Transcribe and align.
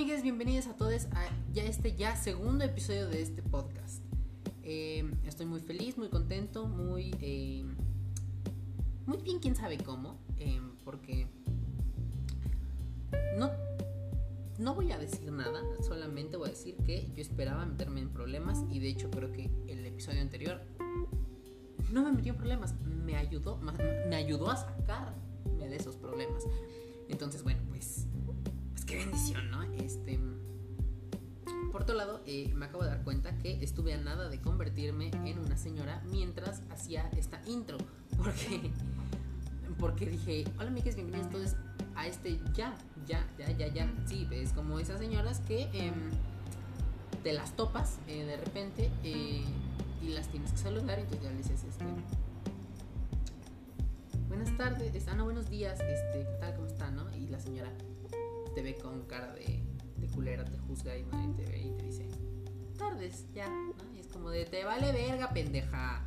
amigues, 0.00 0.22
bienvenidos 0.22 0.66
a 0.66 0.74
todos 0.74 1.04
a 1.12 1.28
ya 1.52 1.62
este 1.62 1.94
ya 1.94 2.16
segundo 2.16 2.64
episodio 2.64 3.06
de 3.08 3.20
este 3.20 3.42
podcast. 3.42 4.02
Eh, 4.62 5.04
estoy 5.26 5.44
muy 5.44 5.60
feliz, 5.60 5.98
muy 5.98 6.08
contento, 6.08 6.66
muy 6.66 7.14
eh, 7.20 7.66
muy 9.04 9.18
bien, 9.18 9.40
quién 9.40 9.54
sabe 9.54 9.76
cómo, 9.76 10.18
eh, 10.38 10.58
porque 10.86 11.26
no 13.36 13.50
no 14.58 14.74
voy 14.74 14.90
a 14.90 14.96
decir 14.96 15.30
nada, 15.32 15.60
solamente 15.82 16.38
voy 16.38 16.48
a 16.48 16.52
decir 16.52 16.76
que 16.78 17.06
yo 17.14 17.20
esperaba 17.20 17.66
meterme 17.66 18.00
en 18.00 18.08
problemas 18.08 18.64
y 18.70 18.78
de 18.78 18.88
hecho 18.88 19.10
creo 19.10 19.30
que 19.32 19.50
el 19.68 19.84
episodio 19.84 20.22
anterior 20.22 20.62
no 21.92 22.02
me 22.02 22.12
metió 22.12 22.32
en 22.32 22.38
problemas, 22.38 22.74
me 23.04 23.16
ayudó, 23.16 23.60
me 24.08 24.16
ayudó 24.16 24.50
a 24.50 24.56
sacarme 24.56 25.68
de 25.68 25.76
esos 25.76 25.96
problemas. 25.96 26.44
Entonces, 27.10 27.42
bueno, 27.42 27.60
qué 28.90 28.96
bendición, 28.96 29.50
¿no? 29.50 29.62
Este. 29.62 30.18
Por 31.70 31.82
otro 31.82 31.94
lado, 31.94 32.20
eh, 32.26 32.52
me 32.54 32.66
acabo 32.66 32.82
de 32.82 32.90
dar 32.90 33.04
cuenta 33.04 33.38
que 33.38 33.62
estuve 33.62 33.94
a 33.94 33.98
nada 33.98 34.28
de 34.28 34.40
convertirme 34.40 35.10
en 35.24 35.38
una 35.38 35.56
señora 35.56 36.02
mientras 36.10 36.62
hacía 36.70 37.08
esta 37.16 37.40
intro. 37.46 37.78
Porque. 38.16 38.70
Porque 39.78 40.04
dije, 40.04 40.44
hola 40.58 40.68
amigues, 40.68 40.96
bienvenidos 40.96 41.30
todos 41.30 41.56
a 41.94 42.06
este 42.06 42.38
ya, 42.52 42.76
ya, 43.06 43.24
ya, 43.38 43.50
ya, 43.52 43.68
ya. 43.68 43.90
Sí, 44.06 44.28
es 44.30 44.52
como 44.52 44.78
esas 44.78 44.98
señoras 44.98 45.40
que 45.46 45.70
em, 45.72 45.94
te 47.22 47.32
las 47.32 47.56
topas 47.56 47.98
eh, 48.06 48.24
de 48.24 48.36
repente 48.36 48.90
eh, 49.04 49.44
y 50.02 50.08
las 50.08 50.28
tienes 50.28 50.50
que 50.50 50.58
saludar 50.58 50.98
y 50.98 51.02
entonces 51.02 51.22
ya 51.22 51.30
le 51.30 51.36
dices, 51.36 51.64
este. 51.64 51.84
Buenas 54.28 54.54
tardes, 54.56 55.08
ah, 55.08 55.14
no, 55.14 55.24
buenos 55.24 55.48
días, 55.48 55.80
este, 55.80 56.26
¿qué 56.26 56.36
tal? 56.40 56.54
¿Cómo 56.56 56.66
está, 56.66 56.90
no? 56.90 57.08
Y 57.16 57.28
la 57.28 57.40
señora, 57.40 57.70
te 58.54 58.62
ve 58.62 58.76
con 58.76 59.02
cara 59.06 59.32
de, 59.34 59.62
de 59.96 60.08
culera, 60.08 60.44
te 60.44 60.58
juzga 60.58 60.96
y 60.96 61.04
nadie 61.04 61.34
te 61.34 61.50
ve 61.50 61.62
y 61.62 61.70
te 61.76 61.84
dice, 61.84 62.08
tardes, 62.76 63.26
ya, 63.32 63.48
¿no? 63.48 63.74
Y 63.94 64.00
es 64.00 64.08
como 64.08 64.30
de, 64.30 64.44
te 64.46 64.64
vale 64.64 64.92
verga, 64.92 65.30
pendeja. 65.32 66.06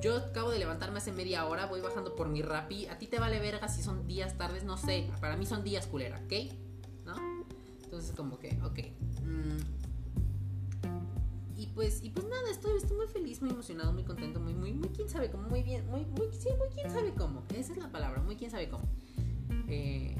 Yo 0.00 0.16
acabo 0.16 0.50
de 0.50 0.58
levantarme 0.58 0.98
hace 0.98 1.12
media 1.12 1.46
hora, 1.46 1.66
voy 1.66 1.80
bajando 1.80 2.14
por 2.14 2.28
mi 2.28 2.42
rapi. 2.42 2.86
A 2.88 2.98
ti 2.98 3.06
te 3.06 3.18
vale 3.18 3.38
verga 3.40 3.68
si 3.68 3.82
son 3.82 4.06
días, 4.06 4.36
tardes, 4.36 4.64
no 4.64 4.76
sé. 4.76 5.10
Para 5.20 5.36
mí 5.36 5.46
son 5.46 5.64
días 5.64 5.86
culera, 5.86 6.20
¿ok? 6.24 6.32
¿No? 7.06 7.14
Entonces 7.84 8.14
como 8.14 8.38
que, 8.38 8.58
ok. 8.62 8.78
Mm. 9.22 9.84
Y 11.56 11.66
pues, 11.68 12.02
y 12.02 12.10
pues 12.10 12.26
nada, 12.26 12.50
estoy, 12.50 12.76
estoy 12.76 12.96
muy 12.96 13.06
feliz, 13.06 13.40
muy 13.40 13.50
emocionado, 13.50 13.92
muy 13.92 14.04
contento, 14.04 14.40
muy, 14.40 14.54
muy, 14.54 14.72
muy 14.72 14.88
quién 14.88 15.08
sabe 15.08 15.30
cómo, 15.30 15.48
muy 15.48 15.62
bien, 15.62 15.86
muy, 15.86 16.04
muy, 16.04 16.28
sí, 16.32 16.48
muy 16.58 16.68
quién 16.68 16.90
sabe 16.90 17.14
cómo. 17.14 17.44
Esa 17.54 17.72
es 17.72 17.78
la 17.78 17.90
palabra, 17.90 18.20
muy 18.20 18.36
quién 18.36 18.50
sabe 18.50 18.68
cómo. 18.68 18.84
Eh, 19.68 20.16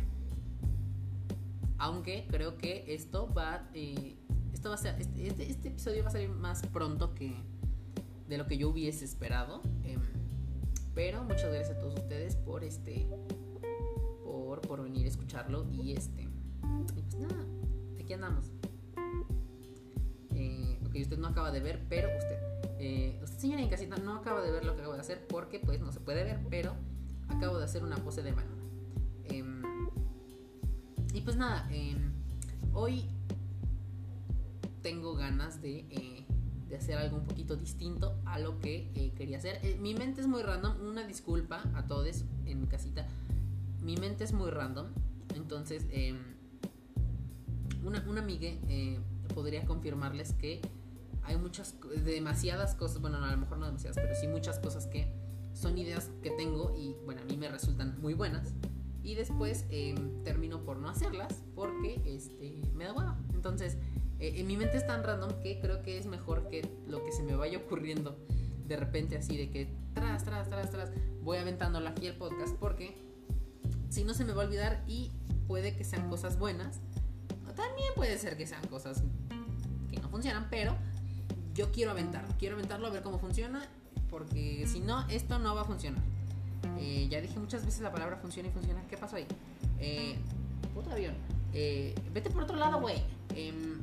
aunque 1.85 2.27
creo 2.31 2.57
que 2.57 2.83
esto 2.89 3.31
va. 3.35 3.69
Eh, 3.75 4.17
esto 4.55 4.71
va 4.71 4.77
a 4.77 4.79
ser. 4.79 4.99
Este, 4.99 5.27
este, 5.27 5.51
este, 5.51 5.69
episodio 5.69 6.03
va 6.03 6.09
a 6.09 6.13
salir 6.13 6.31
más 6.31 6.67
pronto 6.67 7.15
que. 7.15 7.35
De 8.27 8.39
lo 8.39 8.47
que 8.47 8.57
yo 8.57 8.71
hubiese 8.71 9.05
esperado. 9.05 9.61
Em, 9.83 10.01
pero 10.95 11.23
muchas 11.25 11.53
gracias 11.53 11.77
a 11.77 11.79
todos 11.79 11.95
ustedes 11.99 12.37
por 12.37 12.65
este. 12.65 13.07
Por, 14.25 14.63
por 14.63 14.83
venir 14.83 15.05
a 15.05 15.09
escucharlo. 15.09 15.67
Y 15.71 15.93
este. 15.93 16.23
Y 16.23 17.03
pues 17.03 17.17
nada. 17.17 17.45
Aquí 18.01 18.15
andamos. 18.15 18.51
Eh, 20.35 20.81
ok, 20.87 20.97
usted 21.03 21.19
no 21.19 21.29
acaba 21.29 21.53
de 21.53 21.61
ver, 21.61 21.85
pero 21.91 22.09
usted. 22.17 22.39
Eh, 22.79 23.21
usted, 23.23 23.39
señora 23.39 23.63
en 23.63 23.69
casita, 23.69 23.97
no 23.99 24.17
acaba 24.17 24.41
de 24.41 24.51
ver 24.51 24.65
lo 24.65 24.75
que 24.75 24.81
acabo 24.81 24.95
de 24.95 25.01
hacer 25.01 25.27
porque 25.27 25.59
pues 25.59 25.81
no 25.81 25.93
se 25.93 26.01
puede 26.01 26.25
ver, 26.25 26.41
pero 26.49 26.75
acabo 27.29 27.59
de 27.59 27.65
hacer 27.65 27.85
una 27.85 27.97
pose 27.97 28.23
de 28.23 28.33
mano. 28.33 28.55
Pues 31.25 31.37
nada, 31.37 31.67
em, 31.73 32.13
hoy 32.75 33.07
tengo 34.83 35.15
ganas 35.15 35.63
de, 35.63 35.79
eh, 35.89 36.27
de, 36.69 36.77
hacer 36.77 36.99
algo 36.99 37.17
un 37.17 37.25
poquito 37.25 37.57
distinto 37.57 38.21
a 38.27 38.39
lo 38.39 38.61
que 38.61 38.91
eh, 38.95 39.15
quería 39.17 39.39
hacer. 39.39 39.59
Eh, 39.63 39.79
mi 39.81 39.95
mente 39.95 40.21
es 40.21 40.27
muy 40.27 40.43
random, 40.43 40.87
una 40.87 41.07
disculpa 41.07 41.63
a 41.75 41.87
todos 41.87 42.25
en 42.45 42.67
casita. 42.67 43.07
Mi 43.81 43.97
mente 43.97 44.25
es 44.25 44.35
muy 44.35 44.51
random, 44.51 44.89
entonces 45.35 45.87
em, 45.91 46.19
una, 47.83 48.05
una 48.07 48.21
amiga 48.21 48.51
podría 49.35 49.65
confirmarles 49.65 50.35
que 50.35 50.61
hay 51.23 51.39
muchas, 51.39 51.75
demasiadas 52.05 52.75
cosas, 52.75 53.01
bueno, 53.01 53.17
a 53.17 53.31
lo 53.31 53.39
mejor 53.39 53.57
no 53.57 53.65
demasiadas, 53.65 53.97
pero 53.97 54.15
sí 54.15 54.29
muchas 54.29 54.59
cosas 54.59 54.87
que 54.89 55.11
son 55.55 55.79
ideas 55.79 56.11
que 56.23 56.31
tengo 56.33 56.75
y 56.77 56.95
bueno, 57.07 57.23
a 57.23 57.25
mí 57.25 57.39
me 57.39 57.49
resultan 57.49 57.99
muy 58.03 58.13
buenas 58.13 58.53
y 59.05 59.15
después 59.15 59.67
em, 59.71 60.25
termino 60.25 60.65
por 60.65 60.79
no 60.79 60.89
hacerlas 60.89 61.43
porque 61.55 62.01
este, 62.07 62.63
me 62.75 62.85
da 62.85 62.95
hueva. 62.95 63.19
Entonces, 63.35 63.77
eh, 64.19 64.35
en 64.37 64.47
mi 64.47 64.57
mente 64.57 64.79
es 64.79 64.87
tan 64.87 65.05
random 65.05 65.31
que 65.43 65.61
creo 65.61 65.83
que 65.83 65.99
es 65.99 66.07
mejor 66.07 66.49
que 66.49 66.67
lo 66.89 67.05
que 67.05 67.13
se 67.13 67.23
me 67.23 67.37
vaya 67.37 67.59
ocurriendo 67.59 68.19
de 68.67 68.77
repente 68.77 69.17
así 69.19 69.37
de 69.37 69.51
que 69.51 69.77
tras, 69.93 70.25
tras, 70.25 70.49
tras, 70.49 70.71
tras, 70.71 70.91
voy 71.23 71.37
aventándolo 71.37 71.87
aquí 71.87 72.07
el 72.07 72.17
podcast 72.17 72.55
porque 72.55 72.97
si 73.91 74.05
no 74.05 74.15
se 74.15 74.25
me 74.25 74.33
va 74.33 74.43
a 74.43 74.47
olvidar 74.47 74.83
y 74.89 75.13
puede 75.47 75.77
que 75.77 75.85
sean 75.85 76.09
cosas 76.09 76.39
buenas. 76.39 76.81
También 77.55 77.93
puede 77.95 78.19
ser 78.19 78.37
que 78.37 78.47
sean 78.47 78.67
cosas 78.67 79.05
que 79.91 80.01
no 80.01 80.09
funcionan, 80.09 80.49
pero 80.51 80.75
yo 81.55 81.71
quiero 81.71 81.93
aventarlo, 81.93 82.35
quiero 82.39 82.57
aventarlo 82.57 82.87
a 82.89 82.91
ver 82.91 83.03
cómo 83.03 83.19
funciona 83.19 83.69
porque 84.11 84.67
si 84.67 84.81
no, 84.81 85.07
esto 85.09 85.39
no 85.39 85.55
va 85.55 85.61
a 85.61 85.65
funcionar. 85.65 86.03
Eh, 86.79 87.09
ya 87.09 87.21
dije 87.21 87.39
muchas 87.39 87.65
veces 87.65 87.81
la 87.81 87.93
palabra 87.93 88.17
funciona 88.17 88.49
y 88.49 88.53
funciona. 88.53 88.87
¿Qué 88.89 88.97
pasó 88.97 89.17
ahí? 89.17 89.27
Eh, 89.79 90.17
puto 90.75 90.91
avión. 90.91 91.15
Eh, 91.53 91.95
vete 92.13 92.31
por 92.31 92.45
otro 92.45 92.57
lado, 92.57 92.81
güey. 92.81 93.03
Em, 93.35 93.81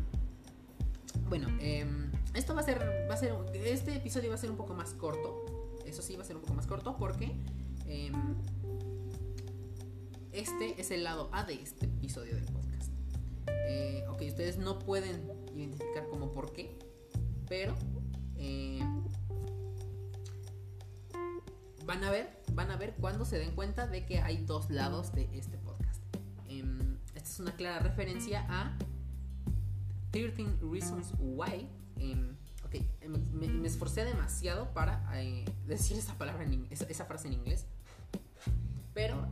bueno, 1.29 1.47
em, 1.59 2.11
esto 2.33 2.53
va 2.53 2.61
a 2.61 2.63
ser, 2.63 2.79
va 3.09 3.13
a 3.13 3.17
ser, 3.17 3.33
este 3.53 3.95
episodio 3.95 4.29
va 4.29 4.35
a 4.35 4.37
ser 4.37 4.51
un 4.51 4.57
poco 4.57 4.73
más 4.73 4.93
corto. 4.93 5.45
Eso 5.85 6.01
sí, 6.01 6.15
va 6.15 6.23
a 6.23 6.25
ser 6.25 6.35
un 6.35 6.41
poco 6.41 6.53
más 6.53 6.67
corto 6.67 6.97
porque 6.97 7.31
em, 7.87 8.13
este 10.31 10.79
es 10.79 10.91
el 10.91 11.03
lado 11.03 11.29
A 11.33 11.43
de 11.43 11.55
este 11.55 11.85
episodio 11.85 12.35
del 12.35 12.45
podcast. 12.45 12.91
ok, 14.09 14.21
ustedes 14.27 14.57
no 14.57 14.79
pueden 14.79 15.21
identificar 15.55 16.07
como 16.07 16.31
por 16.31 16.53
qué, 16.53 16.77
pero 17.47 17.75
van 21.85 22.03
a 22.03 22.11
ver 22.11 22.40
van 22.53 22.71
a 22.71 22.77
ver 22.77 22.93
cuando 22.99 23.25
se 23.25 23.37
den 23.37 23.51
cuenta 23.51 23.87
de 23.87 24.05
que 24.05 24.19
hay 24.19 24.37
dos 24.45 24.69
lados 24.69 25.13
de 25.13 25.29
este 25.37 25.57
podcast. 25.57 26.01
Em, 26.47 26.97
esta 27.15 27.29
es 27.29 27.39
una 27.39 27.55
clara 27.55 27.79
referencia 27.79 28.45
a 28.49 28.77
13 30.11 30.57
Reasons 30.61 31.13
Why. 31.19 31.67
Em, 31.97 32.35
ok, 32.65 32.75
em, 33.01 33.61
me, 33.61 33.67
esforcé 33.67 34.03
demasiado 34.03 34.73
para 34.73 35.03
eh, 35.21 35.45
decir 35.65 35.97
esa 35.97 36.17
palabra, 36.17 36.43
en, 36.43 36.67
esa, 36.69 37.05
frase 37.05 37.27
en 37.27 37.33
inglés. 37.33 37.65
Pero, 38.93 39.27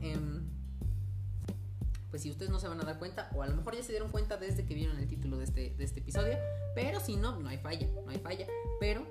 pues 2.09 2.23
si 2.23 2.31
ustedes 2.31 2.49
no 2.49 2.59
se 2.59 2.67
van 2.67 2.79
a 2.79 2.83
dar 2.85 2.97
cuenta, 2.97 3.29
o 3.35 3.43
a 3.43 3.47
lo 3.47 3.55
mejor 3.55 3.75
ya 3.75 3.83
se 3.83 3.91
dieron 3.91 4.09
cuenta 4.09 4.37
desde 4.37 4.65
que 4.65 4.73
vieron 4.73 4.97
el 4.97 5.07
título 5.07 5.37
de 5.37 5.43
este, 5.43 5.75
de 5.75 5.83
este 5.83 5.99
episodio, 5.99 6.37
pero 6.73 6.99
si 6.99 7.17
no, 7.17 7.37
no 7.39 7.49
hay 7.49 7.57
falla, 7.57 7.87
no 8.05 8.09
hay 8.09 8.19
falla. 8.19 8.47
Pero, 8.79 9.05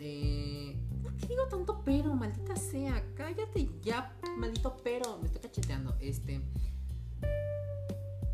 eh, 0.00 0.76
digo 1.30 1.46
tanto 1.46 1.82
pero? 1.84 2.12
Maldita 2.14 2.56
sea. 2.56 3.02
Cállate 3.14 3.70
ya, 3.82 4.12
maldito 4.36 4.76
pero. 4.82 5.18
Me 5.18 5.26
estoy 5.26 5.40
cacheteando. 5.40 5.96
Este. 6.00 6.42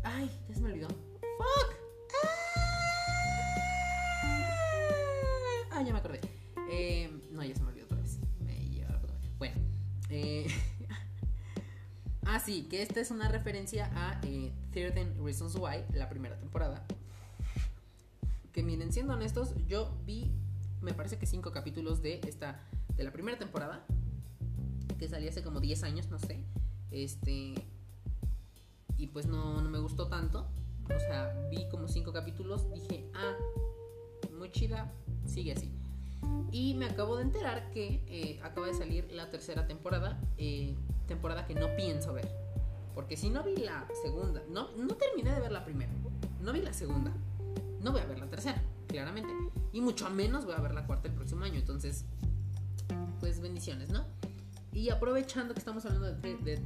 Ay, 0.03 0.29
ya 0.49 0.55
se 0.55 0.61
me 0.61 0.71
olvidó. 0.71 0.87
¡Fuck! 0.87 1.75
Ah, 5.71 5.83
ya 5.83 5.93
me 5.93 5.99
acordé. 5.99 6.19
Eh, 6.71 7.11
no, 7.31 7.43
ya 7.43 7.53
se 7.53 7.61
me 7.61 7.69
olvidó 7.69 7.85
otra 7.85 7.99
vez. 7.99 8.17
Me 8.39 8.67
lleva 8.67 8.99
Bueno. 9.37 9.61
Eh, 10.09 10.47
ah, 12.25 12.39
sí, 12.39 12.63
que 12.63 12.81
esta 12.81 12.99
es 12.99 13.11
una 13.11 13.29
referencia 13.29 13.91
a 13.93 14.19
eh, 14.23 14.51
13 14.71 15.13
Reasons 15.23 15.55
Why, 15.55 15.85
la 15.93 16.09
primera 16.09 16.39
temporada. 16.39 16.83
Que 18.53 18.63
miren, 18.63 18.91
siendo 18.91 19.13
honestos, 19.13 19.53
yo 19.67 19.95
vi, 20.03 20.31
me 20.81 20.95
parece 20.95 21.19
que 21.19 21.27
cinco 21.27 21.51
capítulos 21.51 22.01
de 22.01 22.21
esta 22.27 22.59
de 22.97 23.03
la 23.03 23.11
primera 23.11 23.37
temporada, 23.37 23.85
que 24.97 25.07
salía 25.07 25.29
hace 25.29 25.43
como 25.43 25.59
10 25.59 25.83
años, 25.83 26.09
no 26.09 26.19
sé. 26.19 26.43
Este. 26.91 27.53
Y 28.97 29.07
pues 29.07 29.27
no, 29.27 29.61
no 29.61 29.69
me 29.69 29.79
gustó 29.79 30.07
tanto. 30.07 30.47
O 30.85 30.99
sea, 30.99 31.33
vi 31.51 31.67
como 31.69 31.87
5 31.87 32.11
capítulos, 32.11 32.71
dije, 32.73 33.09
ah, 33.13 33.35
muy 34.37 34.51
chida, 34.51 34.91
sigue 35.25 35.51
así. 35.51 35.71
Y 36.51 36.73
me 36.75 36.85
acabo 36.85 37.17
de 37.17 37.23
enterar 37.23 37.69
que 37.71 38.03
eh, 38.07 38.39
acaba 38.41 38.67
de 38.67 38.73
salir 38.73 39.11
la 39.11 39.29
tercera 39.29 39.67
temporada, 39.67 40.19
eh, 40.37 40.75
temporada 41.05 41.45
que 41.45 41.53
no 41.55 41.67
pienso 41.75 42.13
ver. 42.13 42.27
Porque 42.95 43.17
si 43.17 43.29
no 43.29 43.43
vi 43.43 43.57
la 43.57 43.87
segunda, 44.01 44.41
no, 44.49 44.71
no 44.75 44.95
terminé 44.95 45.31
de 45.33 45.41
ver 45.41 45.51
la 45.51 45.63
primera, 45.65 45.91
no 46.41 46.53
vi 46.53 46.61
la 46.61 46.73
segunda, 46.73 47.13
no 47.81 47.91
voy 47.91 48.01
a 48.01 48.05
ver 48.05 48.17
la 48.17 48.27
tercera, 48.27 48.63
claramente. 48.87 49.31
Y 49.73 49.81
mucho 49.81 50.09
menos 50.09 50.45
voy 50.45 50.55
a 50.55 50.61
ver 50.61 50.73
la 50.73 50.87
cuarta 50.87 51.07
el 51.07 51.13
próximo 51.13 51.43
año. 51.43 51.59
Entonces, 51.59 52.05
pues 53.19 53.39
bendiciones, 53.39 53.89
¿no? 53.89 54.05
y 54.77 54.91
aprovechando 54.91 55.55
que 55.55 55.59
estamos 55.59 55.83
hablando 55.87 56.13
de, 56.13 56.61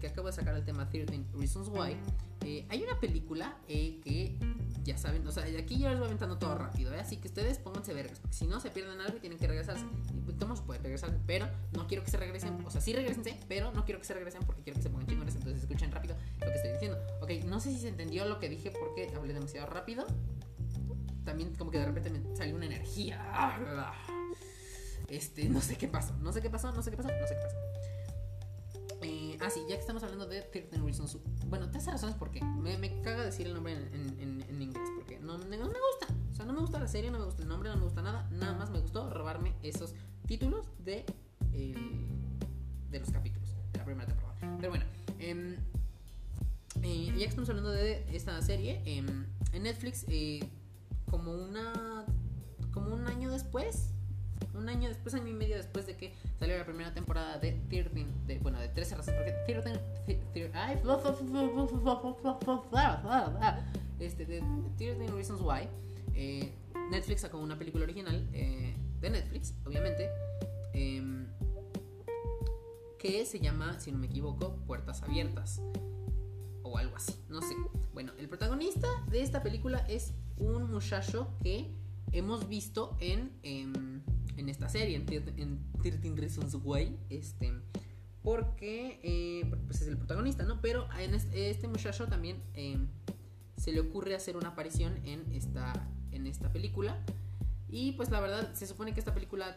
que, 0.00 0.06
acabo 0.08 0.26
de 0.26 0.32
sacar 0.32 0.56
el 0.56 0.64
tema 0.64 0.88
13 0.88 1.26
Reasons 1.34 1.68
Why, 1.68 1.96
eh, 2.44 2.66
hay 2.68 2.82
una 2.82 2.98
película 2.98 3.56
eh, 3.68 4.00
que 4.02 4.36
ya 4.82 4.98
saben, 4.98 5.24
o 5.24 5.30
sea, 5.30 5.44
aquí 5.44 5.78
yo 5.78 5.88
les 5.88 5.98
voy 5.98 6.06
aventando 6.06 6.38
todo 6.38 6.56
rápido, 6.56 6.92
¿eh? 6.92 6.98
así 6.98 7.18
que 7.18 7.28
ustedes 7.28 7.58
pónganse 7.58 7.94
vergas, 7.94 8.18
porque 8.18 8.36
si 8.36 8.48
no 8.48 8.58
se 8.58 8.70
pierden 8.70 9.00
algo 9.00 9.16
y 9.16 9.20
tienen 9.20 9.38
que 9.38 9.46
regresarse. 9.46 9.84
Y 10.28 10.32
Tomás 10.32 10.60
puede 10.60 10.80
regresar, 10.80 11.16
pero 11.24 11.46
no 11.76 11.86
quiero 11.86 12.02
que 12.02 12.10
se 12.10 12.16
regresen, 12.16 12.58
o 12.66 12.70
sea, 12.70 12.80
sí 12.80 12.92
regresense, 12.94 13.38
pero 13.46 13.70
no 13.70 13.84
quiero 13.84 14.00
que 14.00 14.06
se 14.06 14.14
regresen 14.14 14.42
porque 14.42 14.62
quiero 14.62 14.78
que 14.78 14.82
se 14.82 14.90
pongan 14.90 15.06
chingones, 15.06 15.36
entonces 15.36 15.62
escuchen 15.62 15.92
rápido 15.92 16.16
lo 16.40 16.46
que 16.46 16.54
estoy 16.54 16.72
diciendo. 16.72 16.98
Ok, 17.20 17.30
no 17.46 17.60
sé 17.60 17.70
si 17.70 17.78
se 17.78 17.88
entendió 17.88 18.24
lo 18.24 18.40
que 18.40 18.48
dije 18.48 18.72
porque 18.72 19.14
hablé 19.14 19.34
demasiado 19.34 19.68
rápido. 19.68 20.04
También 21.24 21.54
como 21.54 21.70
que 21.70 21.78
de 21.78 21.86
repente 21.86 22.10
me 22.10 22.34
salió 22.34 22.56
una 22.56 22.66
energía. 22.66 23.22
Este, 25.12 25.46
no 25.46 25.60
sé 25.60 25.76
qué 25.76 25.88
pasó, 25.88 26.16
no 26.22 26.32
sé 26.32 26.40
qué 26.40 26.48
pasó, 26.48 26.72
no 26.72 26.82
sé 26.82 26.90
qué 26.90 26.96
pasó, 26.96 27.10
no 27.10 27.26
sé 27.26 27.34
qué 27.34 27.42
pasó. 27.42 27.56
Eh, 29.02 29.36
ah, 29.42 29.50
sí, 29.50 29.60
ya 29.68 29.74
que 29.74 29.80
estamos 29.82 30.02
hablando 30.02 30.26
de 30.26 30.40
13 30.40 30.78
Reasons. 30.78 31.18
Bueno, 31.48 31.70
13 31.70 31.90
razones 31.90 32.16
por 32.16 32.30
qué. 32.30 32.42
Me, 32.42 32.78
me 32.78 33.02
caga 33.02 33.22
decir 33.22 33.46
el 33.46 33.52
nombre 33.52 33.74
en, 33.74 34.62
inglés 34.62 34.88
porque 34.96 35.20
no, 35.20 35.36
no, 35.36 35.46
me 35.46 35.58
gusta. 35.58 36.06
O 36.30 36.34
sea, 36.34 36.46
no 36.46 36.54
me 36.54 36.60
gusta 36.60 36.80
la 36.80 36.88
serie, 36.88 37.10
no 37.10 37.18
me 37.18 37.26
gusta 37.26 37.42
el 37.42 37.48
nombre, 37.48 37.68
no 37.68 37.76
me 37.76 37.84
gusta 37.84 38.00
nada. 38.00 38.26
Nada 38.30 38.54
más 38.54 38.70
me 38.70 38.80
gustó 38.80 39.10
robarme 39.10 39.52
esos 39.62 39.94
títulos 40.26 40.66
de, 40.82 41.04
eh, 41.52 41.74
de 42.90 42.98
los 42.98 43.10
capítulos 43.10 43.54
de 43.72 43.78
la 43.80 43.84
primera 43.84 44.06
temporada. 44.06 44.38
Pero 44.56 44.70
bueno, 44.70 44.86
eh, 45.18 45.58
eh, 46.80 47.04
ya 47.08 47.18
que 47.18 47.24
estamos 47.24 47.50
hablando 47.50 47.70
de 47.70 48.06
esta 48.16 48.40
serie, 48.40 48.80
em, 48.86 49.26
en 49.52 49.62
Netflix, 49.64 50.06
eh, 50.08 50.40
como 51.10 51.32
una. 51.32 52.06
como 52.72 52.94
un 52.94 53.06
año 53.08 53.30
después 53.30 53.91
un 54.54 54.68
año 54.68 54.88
después, 54.88 55.14
año 55.14 55.28
y 55.28 55.32
medio 55.32 55.56
después 55.56 55.86
de 55.86 55.96
que 55.96 56.12
salió 56.38 56.56
la 56.56 56.64
primera 56.64 56.92
temporada 56.92 57.38
de 57.38 57.52
13, 57.68 57.90
de, 58.26 58.38
bueno, 58.38 58.58
de 58.60 58.68
13 58.68 58.96
razones, 58.96 59.20
porque 59.20 59.32
13, 59.52 59.80
este, 64.00 64.26
de 64.26 64.42
13 64.76 65.06
Reasons 65.08 65.40
Why, 65.40 65.68
eh, 66.14 66.52
Netflix 66.90 67.22
sacó 67.22 67.38
una 67.38 67.58
película 67.58 67.84
original 67.84 68.28
eh, 68.32 68.74
de 69.00 69.10
Netflix, 69.10 69.54
obviamente, 69.64 70.10
eh, 70.74 71.02
que 72.98 73.24
se 73.26 73.40
llama, 73.40 73.78
si 73.80 73.90
no 73.92 73.98
me 73.98 74.06
equivoco, 74.06 74.56
Puertas 74.66 75.02
Abiertas, 75.02 75.60
o 76.62 76.78
algo 76.78 76.96
así, 76.96 77.14
no 77.28 77.40
sé. 77.42 77.54
Bueno, 77.92 78.12
el 78.18 78.28
protagonista 78.28 78.88
de 79.10 79.22
esta 79.22 79.42
película 79.42 79.78
es 79.88 80.12
un 80.38 80.70
muchacho 80.70 81.28
que 81.42 81.70
hemos 82.12 82.48
visto 82.48 82.96
en... 83.00 83.32
Em, 83.42 83.91
en 84.36 84.48
esta 84.48 84.68
serie, 84.68 84.96
en, 84.96 85.72
13 85.82 86.14
Reasons 86.16 86.56
Why, 86.62 86.96
este, 87.10 87.52
porque 88.22 89.00
eh, 89.02 89.50
pues 89.66 89.82
es 89.82 89.88
el 89.88 89.96
protagonista, 89.96 90.44
¿no? 90.44 90.60
Pero 90.60 90.88
en 90.98 91.14
este, 91.14 91.68
muchacho 91.68 92.06
también 92.06 92.42
eh, 92.54 92.78
se 93.56 93.72
le 93.72 93.80
ocurre 93.80 94.14
hacer 94.14 94.36
una 94.36 94.50
aparición 94.50 94.96
en 95.04 95.30
esta, 95.32 95.72
en 96.12 96.26
esta 96.26 96.52
película. 96.52 96.98
Y 97.68 97.92
pues 97.92 98.10
la 98.10 98.20
verdad, 98.20 98.54
se 98.54 98.66
supone 98.66 98.92
que 98.92 99.00
esta 99.00 99.14
película 99.14 99.56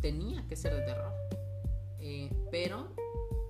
tenía 0.00 0.46
que 0.48 0.56
ser 0.56 0.74
de 0.74 0.82
terror. 0.82 1.12
Eh, 1.98 2.30
pero 2.50 2.94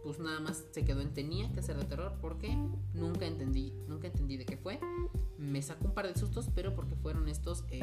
pues 0.03 0.19
nada 0.19 0.41
más 0.41 0.65
se 0.73 0.85
quedó 0.85 1.01
en 1.01 1.15
tenía 1.15 1.51
que 1.53 1.63
ser 1.63 1.77
de 1.77 1.85
terror 1.85 2.19
porque 2.21 2.55
nunca 2.93 3.27
entendí, 3.27 3.73
nunca 3.89 4.09
entendí 4.09 4.37
de 4.37 4.45
qué 4.45 4.57
fue. 4.57 4.81
Me 5.39 5.63
sacó 5.63 5.87
un 5.87 5.95
par 5.95 6.07
de 6.07 6.19
sustos, 6.19 6.49
pero 6.55 6.75
porque 6.75 6.95
fueron 6.97 7.29
estos 7.29 7.65
em, 7.71 7.83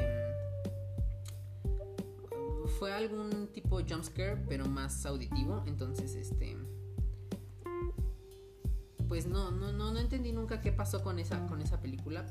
fue 2.70 2.94
algún 2.94 3.48
tipo 3.48 3.80
jumpscare, 3.80 4.38
pero 4.48 4.66
más 4.66 5.06
auditivo. 5.06 5.64
Entonces, 5.66 6.16
este. 6.16 6.58
Pues 9.08 9.26
no, 9.26 9.52
no, 9.52 9.72
no, 9.74 9.92
no 9.92 10.00
entendí 10.00 10.32
nunca 10.32 10.62
qué 10.62 10.72
pasó 10.72 11.02
con 11.04 11.20
esa, 11.20 11.46
con 11.48 11.62
esa 11.62 11.82
película. 11.82 12.26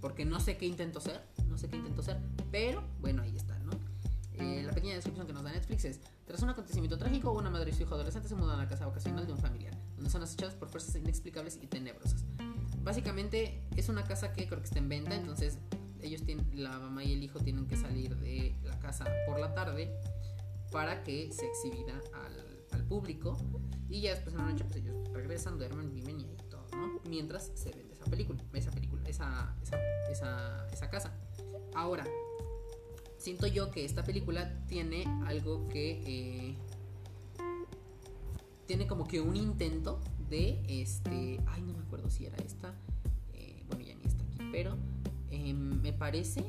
Porque 0.00 0.24
no 0.24 0.40
sé 0.40 0.56
qué 0.56 0.66
intentó 0.66 1.00
ser. 1.00 1.20
No 1.48 1.58
sé 1.58 1.68
qué 1.68 1.76
intentó 1.76 2.02
ser. 2.02 2.18
Pero 2.50 2.82
bueno, 3.00 3.22
ahí 3.22 3.36
está, 3.36 3.58
¿no? 3.60 3.72
Eh, 4.34 4.62
la 4.66 4.72
pequeña 4.72 4.94
descripción 4.94 5.26
que 5.26 5.32
nos 5.32 5.42
da 5.42 5.52
Netflix 5.52 5.84
es: 5.84 6.00
Tras 6.26 6.42
un 6.42 6.50
acontecimiento 6.50 6.98
trágico, 6.98 7.32
una 7.32 7.50
madre 7.50 7.70
y 7.70 7.74
su 7.74 7.82
hijo 7.82 7.94
adolescente 7.94 8.28
se 8.28 8.34
mudan 8.34 8.58
a 8.58 8.62
la 8.62 8.68
casa 8.68 8.86
vacacional 8.86 9.26
de 9.26 9.32
un 9.32 9.38
familiar, 9.38 9.76
donde 9.94 10.10
son 10.10 10.22
acechados 10.22 10.54
por 10.54 10.68
fuerzas 10.68 10.94
inexplicables 10.96 11.58
y 11.62 11.66
tenebrosas. 11.66 12.24
Básicamente 12.82 13.62
es 13.74 13.88
una 13.88 14.04
casa 14.04 14.32
que 14.32 14.46
creo 14.46 14.60
que 14.60 14.66
está 14.66 14.78
en 14.78 14.88
venta, 14.88 15.14
entonces 15.14 15.58
ellos 16.06 16.22
tienen, 16.22 16.46
la 16.54 16.78
mamá 16.78 17.04
y 17.04 17.12
el 17.12 17.22
hijo 17.22 17.40
tienen 17.40 17.66
que 17.66 17.76
salir 17.76 18.16
de 18.16 18.54
la 18.64 18.78
casa 18.78 19.06
por 19.26 19.38
la 19.38 19.54
tarde 19.54 19.92
para 20.70 21.02
que 21.02 21.32
se 21.32 21.46
exhibida 21.46 22.00
al, 22.14 22.44
público 22.88 23.36
y 23.88 24.02
ya 24.02 24.10
después 24.10 24.36
en 24.36 24.42
la 24.42 24.52
noche 24.52 24.62
pues 24.64 24.76
ellos 24.76 24.94
regresan, 25.12 25.58
duermen, 25.58 25.92
viven 25.92 26.20
y 26.20 26.24
ahí 26.24 26.36
todo, 26.48 26.68
¿no? 26.70 27.00
Mientras 27.08 27.50
se 27.54 27.72
vende 27.72 27.94
esa 27.94 28.04
película, 28.04 28.40
esa 28.52 28.70
película, 28.70 29.02
esa, 29.08 29.56
esa, 29.60 29.76
esa, 30.08 30.68
esa 30.68 30.88
casa. 30.88 31.12
Ahora, 31.74 32.04
siento 33.18 33.48
yo 33.48 33.72
que 33.72 33.84
esta 33.84 34.04
película 34.04 34.64
tiene 34.68 35.04
algo 35.26 35.66
que... 35.66 36.02
Eh, 36.06 36.56
tiene 38.66 38.86
como 38.86 39.08
que 39.08 39.20
un 39.20 39.34
intento 39.34 40.00
de 40.28 40.62
este... 40.68 41.40
Ay, 41.46 41.62
no 41.62 41.72
me 41.72 41.80
acuerdo 41.80 42.08
si 42.08 42.26
era 42.26 42.36
esta. 42.36 42.72
Eh, 43.32 43.64
bueno, 43.68 43.84
ya 43.84 43.96
ni 43.96 44.04
está 44.04 44.22
aquí, 44.22 44.38
pero 44.52 44.76
Em, 45.46 45.80
me 45.80 45.92
parece. 45.92 46.40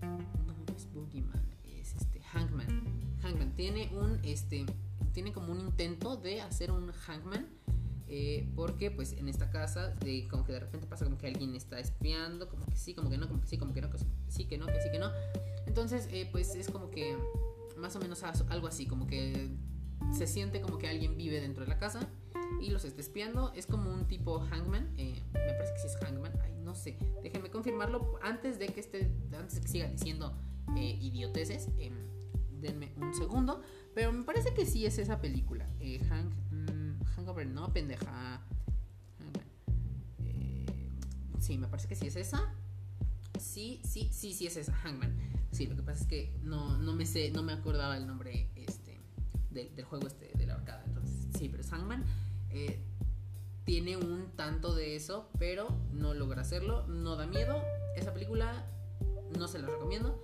No, 0.00 0.74
es 0.76 0.92
Boogeyman, 0.92 1.42
es 1.64 1.94
este 1.94 2.20
Hangman. 2.20 2.66
Hangman 3.22 3.54
tiene 3.54 3.88
un 3.94 4.18
este 4.24 4.66
tiene 5.12 5.32
como 5.32 5.52
un 5.52 5.60
intento 5.60 6.16
de 6.16 6.40
hacer 6.40 6.72
un 6.72 6.90
Hangman. 6.92 7.46
Eh, 8.14 8.46
porque 8.54 8.90
pues 8.90 9.12
en 9.12 9.28
esta 9.28 9.50
casa 9.50 9.88
de 9.88 10.28
como 10.28 10.44
que 10.44 10.52
de 10.52 10.60
repente 10.60 10.86
pasa 10.86 11.06
como 11.06 11.16
que 11.16 11.28
alguien 11.28 11.54
está 11.54 11.78
espiando, 11.78 12.46
como 12.46 12.66
que 12.66 12.76
sí, 12.76 12.94
como 12.94 13.08
que 13.08 13.16
no, 13.16 13.26
como 13.26 13.40
que 13.40 13.46
sí, 13.46 13.56
como 13.56 13.72
que 13.72 13.80
no, 13.80 13.88
que 13.88 13.98
sí, 14.28 14.44
que 14.44 14.58
no, 14.58 14.66
que 14.66 14.82
sí, 14.82 14.90
que 14.90 14.98
no. 14.98 15.10
Entonces 15.66 16.08
eh, 16.10 16.28
pues 16.30 16.54
es 16.54 16.68
como 16.68 16.90
que 16.90 17.16
más 17.78 17.96
o 17.96 18.00
menos 18.00 18.22
algo 18.22 18.66
así, 18.66 18.86
como 18.86 19.06
que 19.06 19.50
se 20.12 20.26
siente 20.26 20.60
como 20.60 20.76
que 20.78 20.88
alguien 20.88 21.16
vive 21.16 21.40
dentro 21.40 21.64
de 21.64 21.70
la 21.70 21.78
casa 21.78 22.06
y 22.60 22.70
los 22.70 22.84
está 22.84 23.00
espiando. 23.00 23.52
Es 23.54 23.66
como 23.66 23.90
un 23.90 24.06
tipo 24.06 24.40
hangman. 24.40 24.92
Eh, 24.98 25.22
me 25.32 25.52
parece 25.54 25.72
que 25.72 25.80
sí 25.80 25.86
es 25.86 25.96
hangman. 25.96 26.32
Ay, 26.42 26.52
no 26.72 26.78
sé. 26.78 26.96
Déjenme 27.22 27.50
confirmarlo 27.50 28.18
antes 28.22 28.58
de 28.58 28.66
que 28.68 28.80
esté, 28.80 29.12
antes 29.38 29.56
de 29.56 29.60
que 29.60 29.68
siga 29.68 29.88
diciendo 29.88 30.34
eh, 30.74 30.98
idioteces. 31.02 31.68
Em, 31.78 31.92
denme 32.62 32.94
un 32.96 33.12
segundo. 33.12 33.60
Pero 33.94 34.10
me 34.10 34.24
parece 34.24 34.54
que 34.54 34.64
sí 34.64 34.86
es 34.86 34.96
esa 34.96 35.20
película. 35.20 35.68
Eh, 35.80 36.00
hang, 36.08 36.30
mm, 36.50 37.04
hangover, 37.14 37.46
no, 37.46 37.70
pendeja. 37.72 38.40
sí, 41.40 41.58
me 41.58 41.66
parece 41.66 41.88
que 41.88 41.96
sí 41.96 42.06
es 42.06 42.16
esa. 42.16 42.54
Sí, 43.38 43.82
sí, 43.84 44.08
sí, 44.12 44.32
sí 44.32 44.46
es 44.46 44.56
esa, 44.56 44.72
Hangman. 44.72 45.14
Sí, 45.50 45.66
lo 45.66 45.76
que 45.76 45.82
pasa 45.82 46.02
es 46.02 46.06
que 46.06 46.32
no, 46.42 46.78
no 46.78 46.94
me 46.94 47.04
sé, 47.04 47.32
no 47.32 47.42
me 47.42 47.52
acordaba 47.52 47.96
el 47.96 48.06
nombre 48.06 48.48
este, 48.54 49.00
del, 49.50 49.74
del 49.74 49.84
juego 49.84 50.06
este 50.06 50.30
de 50.38 50.46
la 50.46 50.54
arcada. 50.54 50.84
Entonces, 50.86 51.26
sí, 51.36 51.48
pero 51.48 51.62
es 51.62 51.70
Hangman. 51.70 52.04
Eh, 52.50 52.80
tiene 53.64 53.96
un 53.96 54.32
tanto 54.36 54.74
de 54.74 54.96
eso, 54.96 55.28
pero 55.38 55.68
no 55.92 56.14
logra 56.14 56.42
hacerlo, 56.42 56.86
no 56.88 57.16
da 57.16 57.26
miedo. 57.26 57.62
Esa 57.96 58.12
película 58.12 58.66
no 59.38 59.48
se 59.48 59.58
la 59.58 59.68
recomiendo, 59.68 60.20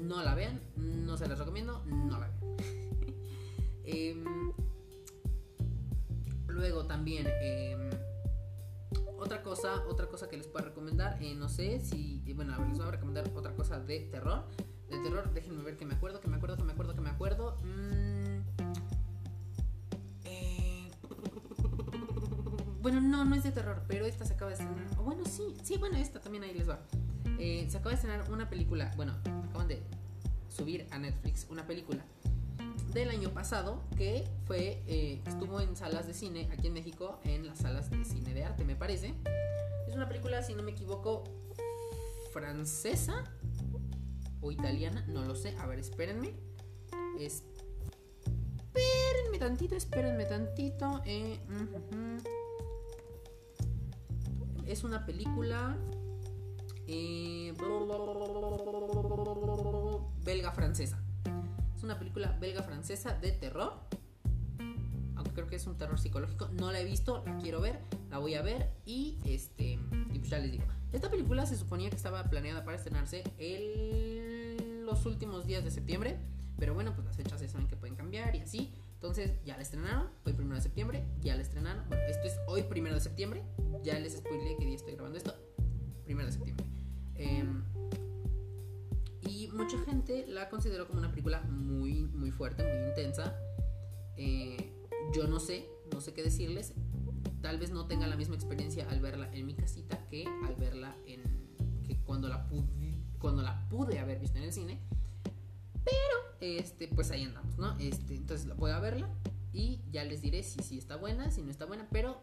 no 0.00 0.22
la 0.22 0.34
vean, 0.34 0.60
no 0.76 1.16
se 1.16 1.28
la 1.28 1.34
recomiendo, 1.34 1.82
no 1.86 2.18
la 2.18 2.28
vean. 2.28 2.56
Em, 3.88 4.24
luego 6.48 6.86
también 6.86 7.28
em, 7.40 7.88
otra 9.16 9.42
cosa, 9.44 9.84
otra 9.88 10.08
cosa 10.08 10.28
que 10.28 10.36
les 10.36 10.48
puedo 10.48 10.64
recomendar, 10.64 11.22
eh, 11.22 11.36
no 11.36 11.48
sé 11.48 11.78
si, 11.78 12.20
bueno, 12.34 12.52
a 12.52 12.58
ver, 12.58 12.68
les 12.68 12.78
voy 12.78 12.88
a 12.88 12.90
recomendar 12.90 13.30
otra 13.34 13.54
cosa 13.54 13.78
de 13.78 14.00
terror. 14.00 14.44
De 14.90 14.98
terror, 14.98 15.32
déjenme 15.32 15.62
ver 15.62 15.76
que 15.76 15.84
me 15.84 15.94
acuerdo, 15.94 16.20
que 16.20 16.28
me 16.28 16.36
acuerdo, 16.36 16.56
que 16.56 16.64
me 16.64 16.72
acuerdo, 16.72 16.94
que 16.94 17.00
me 17.00 17.10
acuerdo. 17.10 17.58
Mm, 17.62 18.05
Bueno, 22.86 23.00
no, 23.00 23.24
no 23.24 23.34
es 23.34 23.42
de 23.42 23.50
terror, 23.50 23.82
pero 23.88 24.06
esta 24.06 24.24
se 24.24 24.34
acaba 24.34 24.52
de 24.52 24.58
estrenar. 24.58 24.86
O 24.96 25.02
bueno, 25.02 25.24
sí, 25.24 25.56
sí, 25.64 25.76
bueno, 25.76 25.96
esta 25.96 26.20
también 26.20 26.44
ahí 26.44 26.54
les 26.54 26.68
va. 26.68 26.78
Eh, 27.36 27.66
se 27.68 27.78
acaba 27.78 27.90
de 27.90 27.96
estrenar 27.96 28.30
una 28.30 28.48
película, 28.48 28.92
bueno, 28.94 29.12
acaban 29.48 29.66
de 29.66 29.82
subir 30.48 30.86
a 30.92 30.98
Netflix 31.00 31.48
una 31.50 31.66
película 31.66 32.04
del 32.92 33.10
año 33.10 33.30
pasado 33.30 33.82
que 33.96 34.30
fue, 34.44 34.84
eh, 34.86 35.20
estuvo 35.26 35.60
en 35.60 35.74
salas 35.74 36.06
de 36.06 36.14
cine 36.14 36.48
aquí 36.52 36.68
en 36.68 36.74
México, 36.74 37.18
en 37.24 37.44
las 37.48 37.58
salas 37.58 37.90
de 37.90 38.04
cine 38.04 38.32
de 38.32 38.44
arte, 38.44 38.64
me 38.64 38.76
parece. 38.76 39.14
Es 39.88 39.96
una 39.96 40.06
película, 40.06 40.44
si 40.44 40.54
no 40.54 40.62
me 40.62 40.70
equivoco, 40.70 41.24
francesa 42.32 43.24
o 44.40 44.52
italiana, 44.52 45.04
no 45.08 45.24
lo 45.24 45.34
sé. 45.34 45.56
A 45.58 45.66
ver, 45.66 45.80
espérenme. 45.80 46.34
Espérenme 47.18 47.50
tantito, 49.40 49.74
espérenme 49.74 50.24
tantito. 50.24 51.02
Eh, 51.04 51.40
es 54.66 54.84
una 54.84 55.06
película 55.06 55.76
eh, 56.86 57.54
belga 60.24 60.52
francesa. 60.52 61.00
Es 61.76 61.82
una 61.82 61.98
película 61.98 62.36
belga 62.40 62.62
francesa 62.62 63.14
de 63.14 63.32
terror. 63.32 63.74
creo 65.34 65.46
que 65.46 65.56
es 65.56 65.66
un 65.66 65.76
terror 65.76 65.98
psicológico. 65.98 66.48
No 66.48 66.72
la 66.72 66.80
he 66.80 66.84
visto, 66.84 67.22
la 67.26 67.36
quiero 67.38 67.60
ver, 67.60 67.80
la 68.10 68.18
voy 68.18 68.34
a 68.34 68.42
ver 68.42 68.70
y 68.86 69.18
este 69.24 69.78
y 70.12 70.18
pues 70.18 70.30
ya 70.30 70.38
les 70.38 70.52
digo. 70.52 70.64
Esta 70.92 71.10
película 71.10 71.44
se 71.46 71.56
suponía 71.56 71.90
que 71.90 71.96
estaba 71.96 72.24
planeada 72.24 72.64
para 72.64 72.76
estrenarse 72.76 73.22
el, 73.38 74.84
los 74.86 75.04
últimos 75.04 75.46
días 75.46 75.62
de 75.62 75.70
septiembre, 75.70 76.16
pero 76.58 76.74
bueno, 76.74 76.94
pues 76.94 77.06
las 77.06 77.16
fechas 77.16 77.40
se 77.40 77.48
saben 77.48 77.68
que 77.68 77.76
pueden 77.76 77.96
cambiar 77.96 78.34
y 78.34 78.40
así. 78.40 78.72
Entonces 78.96 79.32
ya 79.44 79.56
la 79.56 79.62
estrenaron, 79.62 80.08
hoy 80.24 80.32
primero 80.32 80.56
de 80.56 80.62
septiembre, 80.62 81.04
ya 81.20 81.36
la 81.36 81.42
estrenaron. 81.42 81.86
Bueno, 81.88 82.02
esto 82.08 82.26
es 82.26 82.34
hoy 82.48 82.62
primero 82.62 82.94
de 82.94 83.02
septiembre, 83.02 83.42
ya 83.82 83.98
les 83.98 84.16
spoilé 84.16 84.56
qué 84.58 84.64
día 84.64 84.74
estoy 84.74 84.94
grabando 84.94 85.18
esto, 85.18 85.34
primero 86.04 86.26
de 86.26 86.32
septiembre. 86.32 86.64
Em, 87.14 87.62
y 89.20 89.48
mucha 89.48 89.78
gente 89.80 90.26
la 90.26 90.48
consideró 90.48 90.86
como 90.86 90.98
una 90.98 91.10
película 91.10 91.42
muy, 91.42 92.04
muy 92.04 92.30
fuerte, 92.30 92.62
muy 92.62 92.88
intensa. 92.88 93.36
Eh, 94.16 94.72
yo 95.14 95.26
no 95.26 95.40
sé, 95.40 95.68
no 95.92 96.00
sé 96.00 96.14
qué 96.14 96.22
decirles. 96.22 96.72
Tal 97.42 97.58
vez 97.58 97.70
no 97.70 97.86
tenga 97.86 98.06
la 98.06 98.16
misma 98.16 98.34
experiencia 98.34 98.88
al 98.88 99.00
verla 99.00 99.32
en 99.34 99.44
mi 99.44 99.54
casita 99.54 100.08
que 100.08 100.24
al 100.46 100.56
verla 100.56 100.96
en 101.06 101.22
que 101.84 101.98
cuando 101.98 102.28
la 102.28 102.48
pude, 102.48 102.98
cuando 103.18 103.42
la 103.42 103.68
pude 103.68 103.98
haber 103.98 104.18
visto 104.20 104.38
en 104.38 104.44
el 104.44 104.52
cine. 104.54 104.80
Este, 106.40 106.88
pues 106.88 107.10
ahí 107.10 107.24
andamos, 107.24 107.56
¿no? 107.58 107.76
Este, 107.78 108.14
entonces 108.14 108.54
voy 108.56 108.70
a 108.70 108.78
verla 108.78 109.08
y 109.52 109.80
ya 109.90 110.04
les 110.04 110.20
diré 110.20 110.42
si 110.42 110.62
sí 110.62 110.78
está 110.78 110.96
buena, 110.96 111.30
si 111.30 111.42
no 111.42 111.50
está 111.50 111.64
buena, 111.64 111.86
pero 111.90 112.22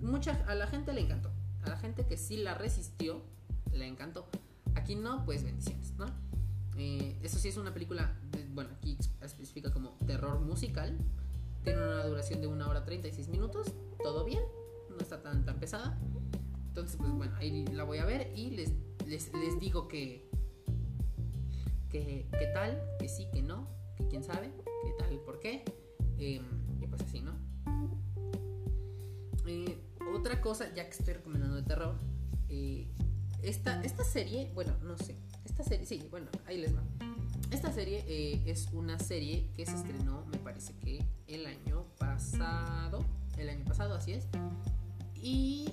mucha 0.00 0.44
a 0.46 0.54
la 0.54 0.66
gente 0.66 0.92
le 0.92 1.02
encantó. 1.02 1.30
A 1.62 1.68
la 1.68 1.76
gente 1.76 2.06
que 2.06 2.16
sí 2.16 2.36
la 2.36 2.54
resistió, 2.54 3.22
le 3.72 3.86
encantó. 3.86 4.26
Aquí 4.74 4.94
no, 4.94 5.24
pues 5.24 5.44
bendiciones, 5.44 5.92
¿no? 5.98 6.06
Eh, 6.76 7.18
eso 7.22 7.38
sí 7.38 7.48
es 7.48 7.56
una 7.56 7.72
película, 7.72 8.18
bueno, 8.52 8.70
aquí 8.76 8.98
especifica 9.22 9.72
como 9.72 9.90
terror 10.06 10.40
musical. 10.40 10.98
Tiene 11.62 11.82
una 11.82 12.04
duración 12.06 12.40
de 12.40 12.46
1 12.46 12.68
hora 12.68 12.84
36 12.84 13.28
minutos. 13.28 13.72
Todo 14.02 14.24
bien, 14.24 14.42
no 14.90 14.98
está 14.98 15.22
tan, 15.22 15.44
tan 15.44 15.58
pesada. 15.58 15.98
Entonces, 16.68 16.96
pues 16.96 17.12
bueno, 17.12 17.34
ahí 17.36 17.64
la 17.66 17.84
voy 17.84 17.98
a 17.98 18.04
ver 18.04 18.32
y 18.34 18.50
les, 18.50 18.72
les, 19.06 19.60
digo 19.60 19.86
que, 19.86 20.28
que, 21.94 22.26
que, 22.36 22.46
tal, 22.48 22.82
que 22.98 23.08
sí, 23.08 23.28
que 23.32 23.40
no, 23.40 23.68
que 23.96 24.08
quién 24.08 24.24
sabe, 24.24 24.50
que 24.84 24.92
tal, 24.98 25.16
por 25.20 25.38
qué. 25.38 25.64
Em, 26.18 26.42
y 26.82 26.88
pues 26.88 27.00
así, 27.02 27.20
¿no? 27.20 27.34
Eh, 29.46 29.78
otra 30.12 30.40
cosa, 30.40 30.74
ya 30.74 30.84
que 30.86 30.90
estoy 30.90 31.14
recomendando 31.14 31.54
de 31.54 31.62
terror, 31.62 31.94
eh, 32.48 32.88
esta, 33.42 33.80
esta 33.84 34.02
serie, 34.02 34.50
bueno, 34.54 34.76
no 34.82 34.98
sé, 34.98 35.16
esta 35.44 35.62
serie, 35.62 35.86
sí, 35.86 36.08
bueno, 36.10 36.26
ahí 36.46 36.58
les 36.58 36.74
va. 36.74 36.82
Esta 37.52 37.70
serie 37.70 38.04
eh, 38.08 38.42
es 38.46 38.68
una 38.72 38.98
serie 38.98 39.52
que 39.54 39.64
se 39.64 39.76
estrenó, 39.76 40.26
me 40.26 40.38
parece 40.38 40.74
que 40.80 41.04
el 41.28 41.46
año 41.46 41.84
pasado. 41.98 43.04
El 43.38 43.48
año 43.48 43.64
pasado, 43.64 43.94
así 43.94 44.12
es. 44.12 44.26
Y 45.14 45.68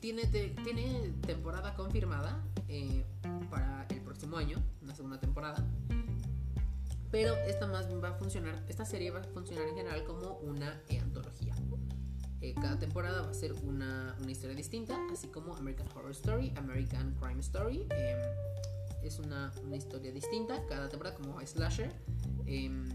tiene, 0.00 0.26
tiene 0.26 1.14
temporada 1.26 1.74
confirmada 1.74 2.44
para 3.50 3.86
el 3.90 4.00
próximo 4.00 4.36
año, 4.36 4.62
temporada. 5.20 5.66
Pero 7.10 7.34
esta 7.46 7.66
más 7.66 7.86
va 8.02 8.08
a 8.08 8.14
funcionar, 8.14 8.64
esta 8.68 8.84
serie 8.84 9.10
va 9.10 9.20
a 9.20 9.24
funcionar 9.24 9.68
en 9.68 9.76
general 9.76 10.04
como 10.04 10.38
una 10.38 10.82
antología. 11.00 11.54
Eh, 12.40 12.54
cada 12.54 12.78
temporada 12.78 13.22
va 13.22 13.30
a 13.30 13.34
ser 13.34 13.52
una, 13.52 14.16
una, 14.20 14.30
historia 14.30 14.54
distinta, 14.54 14.98
así 15.10 15.28
como 15.28 15.54
American 15.54 15.86
Horror 15.94 16.10
Story, 16.10 16.52
American 16.56 17.14
Crime 17.14 17.40
Story. 17.40 17.86
Em, 17.90 18.18
es 19.02 19.18
una, 19.18 19.50
una, 19.62 19.76
historia 19.76 20.12
distinta 20.12 20.60
cada 20.66 20.88
temporada 20.88 21.16
como 21.16 21.40
slasher. 21.40 21.90
Em, 22.46 22.88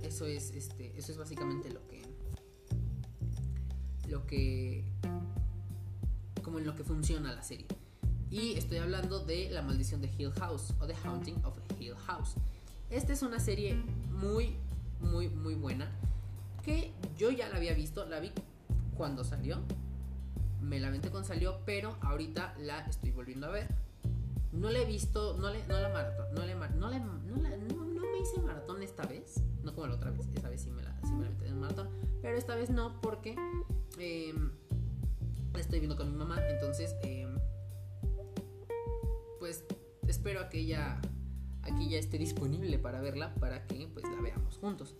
eso 0.00 0.24
es 0.24 0.52
este, 0.52 0.96
eso 0.96 1.12
es 1.12 1.18
básicamente 1.18 1.70
lo 1.70 1.86
que 1.86 2.02
lo 4.08 4.26
que 4.26 4.84
como 6.42 6.60
en 6.60 6.66
lo 6.66 6.74
que 6.74 6.84
funciona 6.84 7.34
la 7.34 7.42
serie. 7.42 7.66
Y 8.34 8.58
estoy 8.58 8.78
hablando 8.78 9.20
de 9.20 9.48
La 9.50 9.62
maldición 9.62 10.00
de 10.00 10.10
Hill 10.18 10.32
House 10.40 10.74
o 10.80 10.88
The 10.88 10.96
Haunting 11.04 11.40
of 11.44 11.56
Hill 11.78 11.94
House. 12.08 12.34
Esta 12.90 13.12
es 13.12 13.22
una 13.22 13.38
serie 13.38 13.76
muy 14.10 14.56
muy 14.98 15.28
muy 15.28 15.54
buena 15.54 15.88
que 16.64 16.90
yo 17.16 17.30
ya 17.30 17.48
la 17.48 17.58
había 17.58 17.74
visto, 17.74 18.04
la 18.06 18.18
vi 18.18 18.32
cuando 18.96 19.22
salió, 19.22 19.60
me 20.60 20.80
la 20.80 20.88
aventé 20.88 21.10
cuando 21.10 21.28
salió, 21.28 21.60
pero 21.64 21.96
ahorita 22.00 22.56
la 22.58 22.80
estoy 22.86 23.12
volviendo 23.12 23.46
a 23.46 23.50
ver. 23.50 23.68
No 24.50 24.68
la 24.68 24.80
he 24.80 24.84
visto, 24.84 25.36
no, 25.38 25.50
le, 25.50 25.64
no 25.68 25.78
la 25.78 25.90
maratón, 25.90 26.34
no, 26.34 26.44
le, 26.44 26.56
no, 26.56 26.90
le, 26.90 26.98
no, 26.98 27.84
no, 27.84 28.00
me 28.00 28.18
hice 28.18 28.40
maratón 28.42 28.82
esta 28.82 29.06
vez, 29.06 29.44
no 29.62 29.72
como 29.76 29.86
la 29.86 29.94
otra 29.94 30.10
vez, 30.10 30.26
esta 30.34 30.48
vez 30.48 30.60
sí 30.60 30.72
me 30.72 30.82
la, 30.82 30.92
sí 31.04 31.12
me 31.12 31.22
la 31.22 31.30
metí 31.30 31.44
en 31.46 31.60
maratón, 31.60 31.88
pero 32.20 32.36
esta 32.36 32.56
vez 32.56 32.68
no 32.68 33.00
porque 33.00 33.36
la 35.52 35.60
estoy 35.60 35.78
viendo 35.78 35.96
con 35.96 36.10
mi 36.10 36.16
mamá, 36.16 36.44
entonces 36.48 36.96
eh, 37.04 37.28
pues 39.44 39.62
espero 40.08 40.48
que 40.48 40.60
ella 40.60 40.98
aquí 41.60 41.90
ya 41.90 41.98
esté 41.98 42.16
disponible 42.16 42.78
para 42.78 43.02
verla 43.02 43.34
para 43.34 43.66
que 43.66 43.86
pues 43.92 44.02
la 44.06 44.22
veamos 44.22 44.56
juntos. 44.56 44.96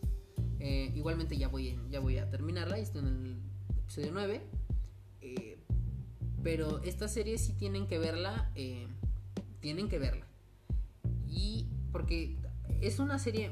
Eh, 0.61 0.93
igualmente 0.95 1.39
ya 1.39 1.49
voy, 1.49 1.81
ya 1.89 1.99
voy 1.99 2.19
a 2.19 2.29
terminarla, 2.29 2.77
estoy 2.77 3.01
en 3.01 3.07
el 3.07 3.39
episodio 3.79 4.11
9. 4.13 4.43
Eh, 5.23 5.59
pero 6.43 6.83
esta 6.83 7.09
serie 7.09 7.39
sí 7.39 7.55
tienen 7.55 7.87
que 7.87 7.99
verla. 7.99 8.51
Eh, 8.55 8.87
tienen 9.61 9.89
que 9.89 9.99
verla. 9.99 10.27
Y 11.27 11.67
porque 11.91 12.37
es 12.83 12.99
una 12.99 13.19
serie 13.19 13.51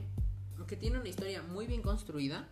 que 0.67 0.77
tiene 0.77 0.99
una 0.99 1.09
historia 1.09 1.43
muy 1.43 1.67
bien 1.67 1.81
construida. 1.81 2.47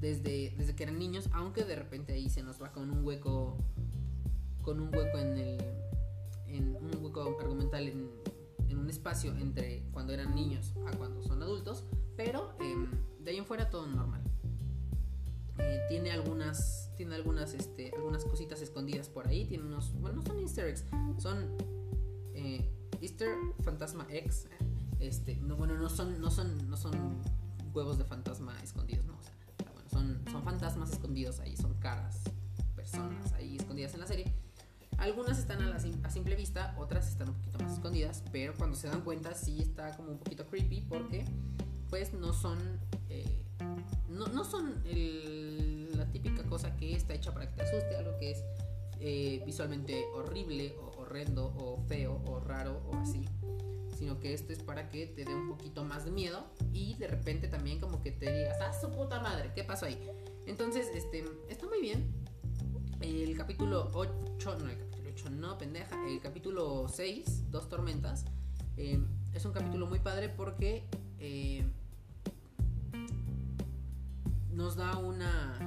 desde, 0.00 0.54
desde 0.56 0.74
que 0.74 0.84
eran 0.84 0.98
niños, 0.98 1.28
aunque 1.32 1.62
de 1.64 1.76
repente 1.76 2.14
ahí 2.14 2.30
se 2.30 2.42
nos 2.42 2.58
va 2.62 2.72
con 2.72 2.90
un 2.90 3.04
hueco. 3.04 3.58
Con 4.62 4.80
un 4.80 4.94
hueco 4.94 5.18
en 5.18 5.36
el. 5.36 5.80
Argumental 7.40 7.88
en, 7.88 8.10
un 8.78 8.88
espacio 8.88 9.36
entre 9.36 9.82
cuando 9.92 10.12
eran 10.12 10.34
niños 10.34 10.72
a 10.86 10.96
cuando 10.96 11.22
son 11.22 11.42
adultos. 11.42 11.84
Pero 12.16 12.54
em, 12.60 12.90
de 13.22 13.30
ahí 13.30 13.36
en 13.38 13.44
fuera 13.44 13.68
todo 13.70 13.86
normal. 13.86 14.22
Eh, 15.58 15.80
tiene 15.88 16.10
algunas, 16.10 16.90
tiene 16.96 17.14
algunas, 17.14 17.52
este, 17.52 17.92
algunas 17.94 18.24
cositas 18.24 18.62
escondidas 18.62 19.08
por 19.08 19.28
ahí. 19.28 19.44
Tiene 19.44 19.64
unos, 19.64 19.92
bueno, 20.00 20.16
no 20.16 20.22
son 20.22 20.38
Easter 20.38 20.66
eggs, 20.66 20.86
son 21.18 21.56
eh, 22.34 22.68
Easter 23.00 23.36
Fantasma 23.62 24.06
X. 24.10 24.48
Este, 25.00 25.36
no, 25.36 25.56
bueno, 25.56 25.74
no 25.74 25.88
son, 25.88 26.20
no 26.20 26.30
son, 26.30 26.68
no 26.68 26.76
son 26.76 26.92
huevos 27.72 27.98
de 27.98 28.04
fantasma 28.04 28.54
escondidos, 28.62 29.04
no, 29.06 29.16
son, 29.90 30.22
son 30.30 30.42
fantasmas 30.42 30.92
escondidos 30.92 31.40
ahí, 31.40 31.56
son 31.56 31.74
caras, 31.74 32.22
personas 32.74 33.32
ahí 33.32 33.56
escondidas 33.56 33.94
en 33.94 34.00
la 34.00 34.06
serie. 34.06 34.32
Algunas 35.00 35.38
están 35.38 35.62
a, 35.62 35.70
la, 35.70 35.76
a, 35.76 36.10
simple 36.10 36.36
vista, 36.36 36.74
otras 36.78 37.08
están 37.08 37.30
un 37.30 37.34
poquito 37.34 37.58
más 37.58 37.72
escondidas, 37.72 38.22
pero 38.30 38.54
cuando 38.54 38.76
se 38.76 38.86
dan 38.86 39.00
cuenta 39.00 39.34
sí 39.34 39.58
está 39.60 39.96
como 39.96 40.12
un 40.12 40.18
poquito 40.18 40.46
creepy 40.46 40.82
porque 40.82 41.24
pues 41.88 42.12
no 42.12 42.32
son 42.32 42.58
eh, 43.08 43.40
no, 44.08 44.44
son 44.44 44.82
la 45.96 46.06
típica 46.10 46.42
cosa 46.44 46.76
que 46.76 46.94
está 46.94 47.14
hecha 47.14 47.32
para 47.32 47.48
que 47.48 47.56
te 47.56 47.62
asuste, 47.62 47.96
algo 47.96 48.18
que 48.18 48.32
es 48.32 48.44
eh, 49.00 49.42
visualmente 49.46 50.04
horrible 50.14 50.76
o 50.78 51.00
horrendo 51.00 51.54
o 51.56 51.82
feo 51.86 52.22
o 52.26 52.40
raro 52.40 52.82
o 52.90 52.96
así, 52.96 53.24
sino 53.96 54.18
que 54.20 54.34
esto 54.34 54.52
es 54.52 54.62
para 54.62 54.88
que 54.90 55.06
te 55.06 55.24
dé 55.24 55.34
un 55.34 55.48
poquito 55.48 55.84
más 55.84 56.04
de 56.04 56.10
miedo 56.10 56.44
y 56.72 56.94
de 56.94 57.08
repente 57.08 57.48
también 57.48 57.80
como 57.80 58.02
que 58.02 58.12
te 58.12 58.30
digas, 58.30 58.56
ah, 58.60 58.72
su 58.78 58.90
puta 58.90 59.20
madre, 59.20 59.52
¿qué 59.54 59.64
pasó 59.64 59.86
ahí? 59.86 59.98
Entonces, 60.46 60.88
este, 60.94 61.24
está 61.48 61.66
muy 61.66 61.80
bien. 61.80 62.19
El 63.10 63.36
capítulo 63.36 63.90
8, 63.92 64.58
no, 64.60 64.68
el 64.68 64.78
capítulo 64.78 65.10
8, 65.12 65.30
no, 65.30 65.58
pendeja, 65.58 65.96
el 66.06 66.20
capítulo 66.20 66.86
6, 66.88 67.50
Dos 67.50 67.68
Tormentas, 67.68 68.24
eh, 68.76 69.04
es 69.34 69.44
un 69.44 69.52
capítulo 69.52 69.88
muy 69.88 69.98
padre 69.98 70.28
porque 70.28 70.84
eh, 71.18 71.64
nos 74.52 74.76
da 74.76 74.96
una 74.96 75.58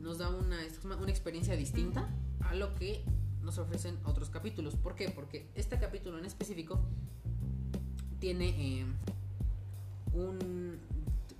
nos 0.00 0.18
da 0.18 0.30
una, 0.30 0.58
una 1.00 1.10
experiencia 1.10 1.54
distinta 1.54 2.08
a 2.40 2.56
lo 2.56 2.74
que 2.74 3.04
nos 3.40 3.58
ofrecen 3.58 3.96
otros 4.04 4.28
capítulos. 4.28 4.74
¿Por 4.74 4.96
qué? 4.96 5.10
Porque 5.10 5.48
este 5.54 5.78
capítulo 5.78 6.18
en 6.18 6.24
específico 6.24 6.80
tiene 8.18 8.80
eh, 8.80 8.86
un 10.12 10.80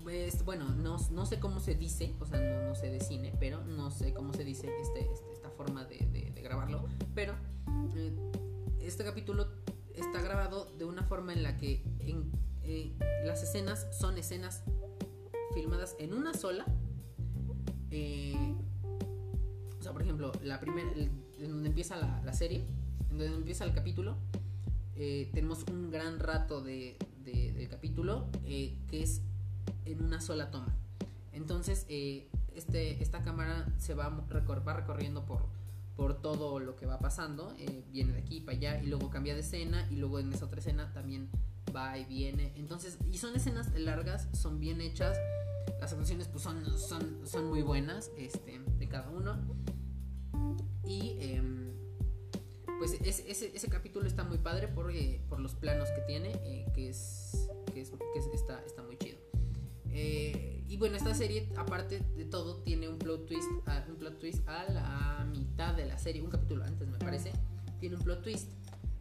pues, 0.08 0.42
bueno, 0.42 0.64
no, 0.70 0.96
no, 1.10 1.26
sé 1.26 1.38
cómo 1.38 1.60
se 1.60 1.74
dice, 1.74 2.14
o 2.18 2.24
sea, 2.24 2.40
no, 2.40 2.68
no, 2.68 2.74
sé 2.74 2.88
de 2.88 2.98
cine, 2.98 3.30
pero 3.38 3.62
no 3.64 3.90
sé 3.90 4.14
cómo 4.14 4.32
se 4.32 4.42
dice 4.42 4.70
este, 4.80 5.00
este 5.00 5.32
esta 5.34 5.50
forma 5.50 5.84
de, 5.84 6.32
grabarlo, 6.42 6.86
pero 7.14 7.34
eh, 7.94 8.16
este 8.80 9.04
capítulo 9.04 9.46
está 9.94 10.22
grabado 10.22 10.72
de 10.78 10.86
una 10.86 11.02
forma 11.02 11.34
en 11.34 11.42
la 11.42 11.58
que 11.58 11.84
en, 11.98 12.32
eh, 12.62 12.94
las 13.26 13.42
escenas 13.42 13.86
son 13.92 14.16
escenas 14.16 14.62
filmadas 15.52 15.94
en 15.98 16.14
una 16.14 16.32
sola. 16.32 16.64
Eh, 17.90 18.54
o 19.78 19.82
sea, 19.82 19.92
por 19.92 20.00
ejemplo, 20.00 20.32
la 20.42 20.58
primera, 20.58 20.90
en 20.96 21.50
donde 21.50 21.68
empieza 21.68 21.98
la, 21.98 22.32
serie, 22.32 22.64
en 23.10 23.18
donde 23.18 23.34
empieza 23.34 23.64
el 23.64 23.74
capítulo, 23.74 24.16
tenemos 24.94 25.64
un 25.70 25.90
gran 25.90 26.18
rato 26.18 26.62
de, 26.62 26.96
del 27.26 27.68
capítulo 27.68 28.30
que 28.46 29.02
es 29.02 29.20
en 29.92 30.04
una 30.04 30.20
sola 30.20 30.50
toma. 30.50 30.74
Entonces, 31.32 31.86
eh, 31.88 32.28
este, 32.54 33.02
esta 33.02 33.22
cámara 33.22 33.66
se 33.78 33.94
va, 33.94 34.08
va 34.08 34.72
recorriendo 34.72 35.24
por, 35.24 35.46
por 35.96 36.20
todo 36.20 36.58
lo 36.60 36.76
que 36.76 36.86
va 36.86 36.98
pasando. 36.98 37.54
Eh, 37.58 37.84
viene 37.90 38.12
de 38.12 38.20
aquí 38.20 38.40
para 38.40 38.56
allá 38.56 38.82
y 38.82 38.86
luego 38.86 39.10
cambia 39.10 39.34
de 39.34 39.40
escena 39.40 39.86
y 39.90 39.96
luego 39.96 40.18
en 40.18 40.32
esa 40.32 40.46
otra 40.46 40.60
escena 40.60 40.92
también 40.92 41.28
va 41.74 41.98
y 41.98 42.04
viene. 42.04 42.52
Entonces, 42.56 42.98
y 43.10 43.18
son 43.18 43.36
escenas 43.36 43.72
largas, 43.78 44.28
son 44.32 44.58
bien 44.58 44.80
hechas. 44.80 45.16
Las 45.80 45.92
actuaciones 45.92 46.28
pues 46.28 46.42
son, 46.42 46.64
son, 46.78 47.26
son 47.26 47.48
muy 47.48 47.62
buenas 47.62 48.10
este, 48.16 48.58
de 48.58 48.88
cada 48.88 49.10
uno. 49.10 49.36
Y 50.84 51.18
em, 51.20 51.72
pues 52.78 52.92
ese, 53.04 53.30
ese, 53.30 53.68
capítulo 53.68 54.06
está 54.06 54.24
muy 54.24 54.38
padre 54.38 54.68
por, 54.68 54.90
eh, 54.90 55.20
por 55.28 55.40
los 55.40 55.54
planos 55.54 55.90
que 55.90 56.00
tiene, 56.02 56.32
que, 56.74 56.88
es, 56.88 57.48
que, 57.74 57.80
es, 57.82 57.90
que 57.90 58.36
está, 58.36 58.64
está. 58.64 58.87
Eh, 60.00 60.62
y 60.68 60.76
bueno, 60.76 60.96
esta 60.96 61.12
serie, 61.12 61.48
aparte 61.56 62.00
de 62.16 62.24
todo, 62.24 62.58
tiene 62.62 62.88
un 62.88 62.98
plot 62.98 63.26
twist, 63.26 63.48
un 63.88 63.96
plot 63.96 64.20
twist 64.20 64.46
a 64.48 64.64
la 64.70 65.26
mitad 65.28 65.74
de 65.74 65.86
la 65.86 65.98
serie, 65.98 66.22
un 66.22 66.30
capítulo 66.30 66.62
antes 66.62 66.86
me 66.86 66.98
parece, 66.98 67.32
tiene 67.80 67.96
un 67.96 68.02
plot 68.02 68.22
twist. 68.22 68.48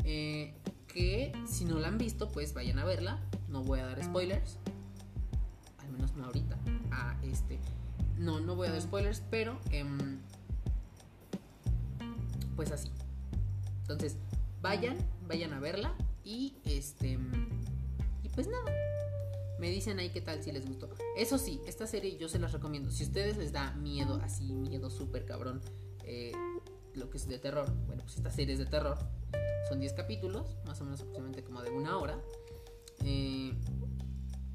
que 0.03 1.33
si 1.47 1.65
no 1.65 1.77
la 1.77 1.89
han 1.89 1.99
visto, 1.99 2.29
pues 2.29 2.53
vayan 2.55 2.79
a 2.79 2.85
verla. 2.85 3.21
No 3.47 3.63
voy 3.63 3.79
a 3.79 3.85
dar 3.85 4.03
spoilers. 4.03 4.57
Al 5.77 5.91
menos 5.91 6.15
no 6.15 6.25
ahorita. 6.25 6.57
A 6.91 7.15
este. 7.23 7.59
No, 8.17 8.39
no 8.39 8.55
voy 8.55 8.67
a 8.67 8.71
dar 8.71 8.81
spoilers, 8.81 9.21
pero 9.29 9.59
em, 9.69 10.19
pues 12.55 12.71
así. 12.71 12.89
Entonces, 13.81 14.17
vayan, 14.61 14.97
vayan 15.27 15.53
a 15.53 15.59
verla 15.59 15.93
y 16.23 16.55
este 16.65 17.19
y 18.23 18.29
pues 18.29 18.47
nada. 18.47 18.71
Me 19.67 19.73
dicen 19.73 19.99
ahí 19.99 20.11
qué 20.11 20.21
tal 20.21 20.41
si 20.41 20.53
les 20.53 20.65
gustó. 20.65 20.89
Eso 21.17 21.37
sí, 21.37 21.59
esta 21.67 21.87
serie 21.87 22.15
yo 22.17 22.29
se 22.29 22.39
las 22.39 22.53
recomiendo. 22.53 22.89
Si 22.89 23.03
a 23.03 23.07
ustedes 23.07 23.35
les 23.35 23.51
da 23.51 23.73
miedo, 23.73 24.17
así, 24.23 24.53
miedo 24.53 24.89
súper 24.89 25.25
cabrón, 25.25 25.59
eh, 26.05 26.31
lo 26.93 27.09
que 27.09 27.17
es 27.17 27.27
de 27.27 27.37
terror, 27.37 27.69
bueno, 27.85 28.03
pues 28.03 28.15
esta 28.15 28.31
serie 28.31 28.53
es 28.53 28.59
de 28.59 28.65
terror. 28.65 28.97
Son 29.67 29.81
10 29.81 29.91
capítulos, 29.91 30.55
más 30.65 30.79
o 30.79 30.85
menos 30.85 31.01
aproximadamente 31.01 31.43
como 31.43 31.61
de 31.63 31.71
una 31.71 31.97
hora. 31.97 32.17
Eh, 33.03 33.53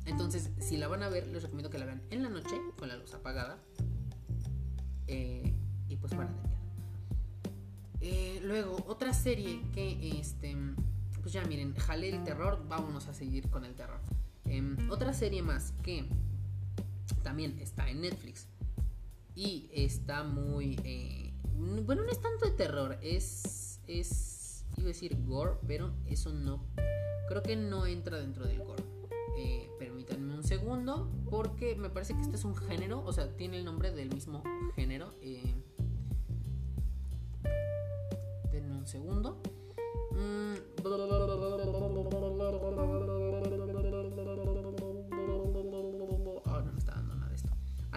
entonces, 0.07 0.49
si 0.59 0.79
la 0.79 0.89
van 0.89 1.03
a 1.03 1.11
ver, 1.11 1.27
les 1.27 1.43
recomiendo 1.43 1.69
que 1.69 1.77
la 1.77 1.85
vean 1.85 2.01
en 2.09 2.23
la 2.23 2.31
noche, 2.31 2.59
con 2.79 2.89
la 2.89 2.97
luz 2.97 3.13
apagada. 3.13 3.63
Eh, 5.09 5.53
y 5.91 5.97
pues 5.97 6.15
para 6.15 6.31
de 8.01 8.37
eh, 8.37 8.41
luego, 8.43 8.83
otra 8.87 9.13
serie 9.13 9.61
que, 9.75 10.19
este, 10.19 10.57
pues 11.21 11.35
ya 11.35 11.45
miren, 11.45 11.75
jale 11.75 12.09
el 12.09 12.25
terror, 12.25 12.65
vámonos 12.67 13.09
a 13.09 13.13
seguir 13.13 13.51
con 13.51 13.67
el 13.67 13.75
terror. 13.75 14.01
Em, 14.53 14.77
otra 14.91 15.15
serie 15.15 15.43
más 15.43 15.73
que 15.83 16.05
también 17.23 17.59
está 17.59 17.89
en 17.89 18.03
Netflix 18.03 18.49
y 19.35 19.71
está 19.73 20.25
muy, 20.25 20.79
eh, 20.85 21.33
bueno, 21.87 22.03
no 22.03 22.11
es 22.11 22.21
tanto 22.21 22.45
de 22.45 22.51
terror, 22.51 22.99
es, 23.01 23.81
es, 23.87 24.67
iba 24.77 24.85
a 24.85 24.89
decir 24.89 25.17
gore, 25.25 25.53
pero 25.67 25.95
eso 26.05 26.35
no, 26.35 26.67
creo 27.29 27.43
que 27.43 27.57
no 27.57 27.87
entra 27.87 28.19
dentro 28.19 28.47
del 28.47 28.59
gore. 28.59 28.85
Eh, 29.39 29.71
permítanme 29.79 30.35
un 30.35 30.45
segundo, 30.45 31.11
porque 31.31 31.75
me 31.75 31.89
parece 31.89 32.13
que 32.13 32.21
este 32.21 32.37
es 32.37 32.45
un 32.45 32.55
género, 32.55 33.03
o 33.03 33.13
sea, 33.15 33.35
tiene 33.35 33.57
el 33.57 33.65
nombre 33.65 33.91
del 33.91 34.11
mismo 34.11 34.43
género. 34.77 35.15
Eh, 35.23 35.55
un 38.83 38.87
segundo. 38.87 39.41
Mm. 40.11 40.83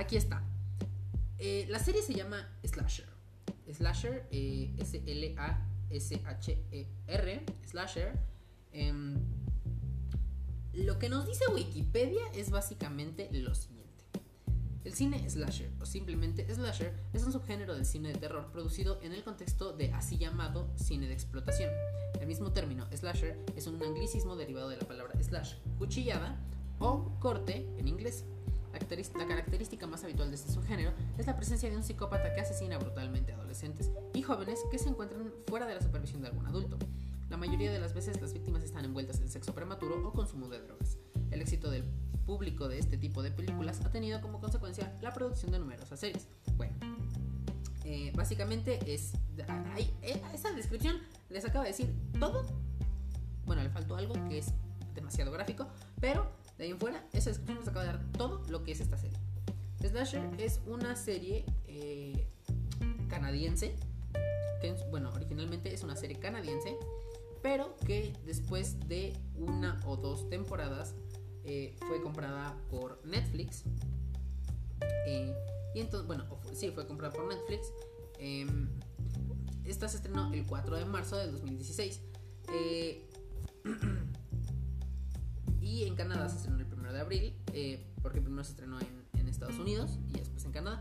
Aquí 0.06 0.18
está. 0.18 0.44
Eh, 1.40 1.66
la 1.68 1.80
serie 1.80 2.04
se 2.04 2.14
llama 2.14 2.48
Slasher. 2.64 3.08
Slasher, 3.74 4.28
eh, 4.30 4.72
S-L-A-S-H-E-R. 4.78 5.56
Slasher. 7.66 8.20
Em, 8.72 9.16
lo 10.74 11.00
que 11.00 11.10
nos 11.10 11.26
dice 11.26 11.46
Wikipedia 11.52 12.22
es 12.36 12.52
básicamente 12.52 13.32
lo 13.32 13.56
siguiente. 13.56 14.04
El 14.84 14.94
cine 14.94 15.28
slasher, 15.28 15.72
o 15.82 15.88
simplemente 15.88 16.48
slasher, 16.54 16.94
es 17.12 17.24
un 17.24 17.32
subgénero 17.32 17.74
del 17.74 17.88
cine 17.88 18.10
de 18.10 18.20
terror 18.20 18.52
producido 18.52 19.00
en 19.02 19.12
el 19.12 19.24
contexto 19.24 19.74
de 19.74 19.92
así 19.92 20.20
llamado 20.20 20.70
cine 20.76 21.08
de 21.08 21.16
explotación. 21.16 21.72
El 22.22 22.28
mismo 22.28 22.54
término, 22.54 22.86
slasher, 22.96 23.44
es 23.56 23.66
un 23.66 23.82
anglicismo 23.82 24.36
derivado 24.36 24.70
de 24.70 24.78
la 24.78 24.88
palabra 24.88 25.20
slash, 25.24 25.56
cuchillada 25.80 26.40
o 26.78 27.10
corte 27.20 27.68
en 27.80 27.88
inglés. 27.88 28.24
La 28.86 29.26
característica 29.26 29.88
más 29.88 30.04
habitual 30.04 30.30
de 30.30 30.36
este 30.36 30.52
subgénero 30.52 30.94
es 31.18 31.26
la 31.26 31.36
presencia 31.36 31.72
de 31.72 31.76
un 31.76 31.82
psicópata 31.82 32.36
que 32.36 32.42
asesina 32.42 32.78
brutalmente 32.78 33.32
a 33.32 33.36
adolescentes 33.36 33.90
y 34.14 34.22
jóvenes 34.22 34.60
que 34.70 34.78
se 34.78 34.90
encuentran 34.90 35.34
fuera 35.48 35.66
de 35.66 35.74
la 35.74 35.82
supervisión 35.82 36.22
de 36.22 36.28
algún 36.28 36.46
adulto. 36.46 36.78
La 37.32 37.36
mayoría 37.36 37.72
de 37.72 37.80
las 37.80 37.96
veces 37.96 38.22
las 38.22 38.34
víctimas 38.34 38.64
están 38.64 38.86
envueltas 38.86 39.20
en 39.22 39.30
sexo 39.30 39.56
prematuro 39.56 40.08
o 40.08 40.14
consumo 40.14 40.50
de 40.50 40.60
drogas. 40.60 41.00
El 41.32 41.42
éxito 41.42 41.72
del 41.72 41.84
público 42.28 42.68
de 42.68 42.78
este 42.78 42.96
tipo 42.96 43.24
de 43.24 43.32
películas 43.32 43.82
ha 43.84 43.90
tenido 43.90 44.22
como 44.22 44.40
consecuencia 44.40 44.96
la 45.02 45.12
producción 45.12 45.52
de 45.52 45.58
numerosas 45.58 46.00
series. 46.00 46.28
Bueno, 46.56 46.76
eh, 47.86 48.12
básicamente 48.16 48.78
es... 48.94 49.14
Eh, 50.04 50.22
esa 50.32 50.52
descripción 50.52 50.98
les 51.32 51.44
acaba 51.44 51.64
de 51.64 51.72
decir 51.72 51.92
todo. 52.20 52.46
Bueno, 53.48 53.64
le 53.64 53.70
faltó 53.72 53.96
algo 53.96 54.14
que 54.30 54.38
es 54.38 54.54
demasiado 54.94 55.32
gráfico, 55.32 55.68
pero 56.00 56.45
de 56.58 56.64
ahí 56.66 56.72
en 56.72 56.80
fuera, 56.80 57.04
esa 57.14 57.30
descripción 57.30 57.60
les 57.60 57.68
acaba 57.68 57.86
de 57.86 57.92
dar 57.92 58.12
todo 58.14 58.44
lo 58.50 58.64
que 58.64 58.72
es 58.72 58.80
esta 58.80 58.98
serie. 58.98 59.18
Slasher 59.82 60.30
es 60.40 60.62
una 60.66 60.96
serie 60.96 61.46
eh, 61.68 62.28
canadiense, 63.08 63.76
bueno, 64.90 65.12
originalmente 65.14 65.74
es 65.74 65.84
una 65.84 65.96
serie 65.96 66.18
canadiense, 66.18 66.76
pero 67.44 67.76
que 67.86 68.14
después 68.26 68.80
de 68.88 69.14
una 69.38 69.80
o 69.86 69.96
dos 69.96 70.30
temporadas 70.30 70.96
eh, 71.44 71.76
fue 71.88 72.02
comprada 72.02 72.58
por 72.70 73.00
Netflix. 73.06 73.64
Eh, 75.06 75.34
y 75.76 75.80
entonces, 75.80 76.08
bueno, 76.08 76.26
sí, 76.54 76.72
fue 76.72 76.88
comprada 76.88 77.14
por 77.14 77.28
Netflix. 77.28 77.72
Em, 78.18 78.70
esta 79.64 79.88
se 79.88 79.98
estrenó 79.98 80.34
el 80.34 80.46
4 80.48 80.78
de 80.78 80.86
marzo 80.86 81.18
de 81.18 81.28
2016. 81.32 82.02
Eh, 85.48 85.66
y 85.66 85.84
en 85.84 85.96
Canadá 85.96 86.30
se 86.30 86.38
estrenó 86.38 86.60
el 86.60 86.66
1 86.74 86.94
de 86.94 87.00
abril, 87.00 87.34
porque 88.02 88.22
primero 88.22 88.44
se 88.44 88.52
estrenó 88.52 88.80
en, 88.80 89.06
Estados 89.28 89.60
Unidos 89.60 90.00
y 90.08 90.20
después 90.20 90.46
en 90.46 90.52
Canadá. 90.54 90.80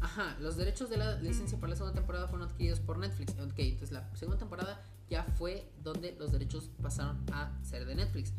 ajá, 0.00 0.36
los 0.38 0.56
derechos 0.56 0.90
de 0.90 0.96
la 0.96 1.18
licencia 1.20 1.58
para 1.58 1.70
la 1.70 1.76
segunda 1.76 1.94
temporada 1.94 2.28
fueron 2.28 2.48
adquiridos 2.48 2.78
por 2.78 2.98
Netflix. 2.98 3.32
Ok, 3.32 3.54
entonces 3.56 3.90
la 3.90 4.08
segunda 4.14 4.38
temporada 4.38 4.80
ya 5.08 5.24
fue 5.24 5.72
donde 5.82 6.14
los 6.18 6.30
derechos 6.30 6.70
pasaron 6.80 7.24
a 7.32 7.58
ser 7.62 7.84
de 7.84 7.94
Netflix. 7.96 8.32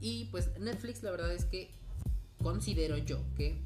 Y 0.00 0.26
pues 0.26 0.50
Netflix 0.58 1.02
la 1.02 1.10
verdad 1.10 1.32
es 1.32 1.44
que 1.44 1.70
considero 2.42 2.96
yo 2.98 3.22
que 3.36 3.60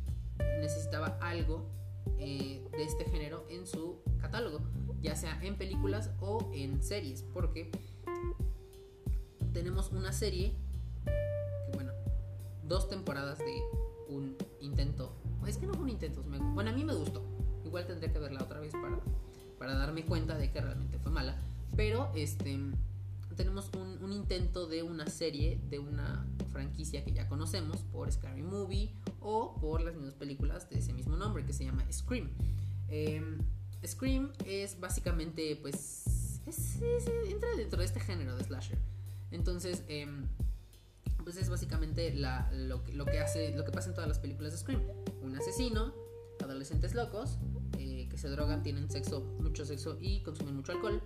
necesitaba 0.61 1.19
algo 1.21 1.71
eh, 2.19 2.67
de 2.73 2.83
este 2.83 3.05
género 3.05 3.47
en 3.49 3.67
su 3.67 4.01
catálogo, 4.21 4.61
ya 5.01 5.17
sea 5.17 5.39
en 5.43 5.57
películas 5.57 6.11
o 6.21 6.51
en 6.55 6.83
series, 6.83 7.23
porque 7.23 7.71
tenemos 9.55 9.91
una 9.93 10.13
serie 10.13 10.53
bueno, 11.73 11.93
dos 12.65 12.89
temporadas 12.89 13.39
de 13.39 13.63
un 14.09 14.37
intento, 14.61 15.15
es 15.47 15.57
que 15.57 15.67
no 15.67 15.73
fue 15.73 15.85
un 15.85 15.91
intento, 15.91 16.23
bueno 16.53 16.71
a 16.71 16.75
mí 16.75 16.85
me 16.85 16.95
gustó, 16.95 17.25
igual 17.65 17.87
tendría 17.87 18.13
que 18.13 18.19
verla 18.19 18.43
otra 18.43 18.61
vez 18.61 18.73
para, 18.73 18.99
para 19.59 19.75
darme 19.75 20.05
cuenta 20.05 20.37
de 20.37 20.51
que 20.51 20.61
realmente 20.61 20.99
fue 20.99 21.11
mala 21.11 21.37
pero 21.77 22.11
este 22.15 22.59
tenemos 23.37 23.69
un, 23.75 24.13
intento 24.13 24.69
de 24.69 24.85
una 24.85 25.09
serie, 25.09 25.61
de 25.69 25.81
una 25.81 26.25
franquicia 26.53 27.05
que 27.05 27.13
ya 27.13 27.29
conocemos 27.29 27.79
por 27.91 28.13
Scary 28.13 28.43
Movie 28.43 28.93
o 29.21 29.57
por 29.61 29.81
las 29.81 29.95
mismas 29.95 30.15
películas 30.15 30.71
de 30.71 30.79
ese 30.79 30.93
mismo 30.93 31.17
nombre 31.17 31.45
que 31.45 31.53
se 31.53 31.65
llama 31.65 31.85
Scream. 31.91 32.31
Em, 32.89 33.39
Scream 33.85 34.31
es 34.47 34.79
básicamente, 34.79 35.57
pues, 35.57 36.41
entra 37.29 37.49
dentro 37.57 37.81
de 37.81 37.87
este 37.87 37.99
género 37.99 38.37
de 38.37 38.45
slasher. 38.45 38.79
Entonces, 39.35 39.83
em, 39.89 40.29
pues 41.25 41.37
es 41.37 41.49
básicamente 41.49 42.15
lo, 42.15 42.85
que 43.05 43.19
hace, 43.19 43.55
lo 43.55 43.65
que 43.65 43.73
pasa 43.73 43.89
en 43.89 43.95
todas 43.95 44.09
las 44.09 44.19
películas 44.19 44.53
de 44.53 44.59
Scream. 44.59 44.83
Un 45.23 45.37
asesino, 45.37 45.93
adolescentes 46.43 46.95
locos 46.95 47.39
eh, 47.79 48.09
que 48.09 48.17
se 48.17 48.29
drogan, 48.29 48.63
tienen 48.63 48.91
sexo, 48.91 49.21
mucho 49.41 49.65
sexo 49.65 49.99
y 50.01 50.23
consumen 50.23 50.57
mucho 50.57 50.73
alcohol 50.73 51.03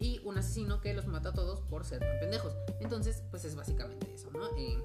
y 0.00 0.20
un 0.24 0.36
asesino 0.36 0.80
que 0.80 0.92
los 0.94 1.06
mata 1.06 1.28
a 1.30 1.32
todos 1.32 1.60
por 1.60 1.84
ser 1.84 2.00
tan 2.00 2.18
pendejos. 2.20 2.52
Entonces, 2.80 3.22
pues 3.30 3.44
es 3.44 3.54
básicamente 3.54 4.12
eso, 4.12 4.30
¿no? 4.32 4.48
Eh, 4.56 4.78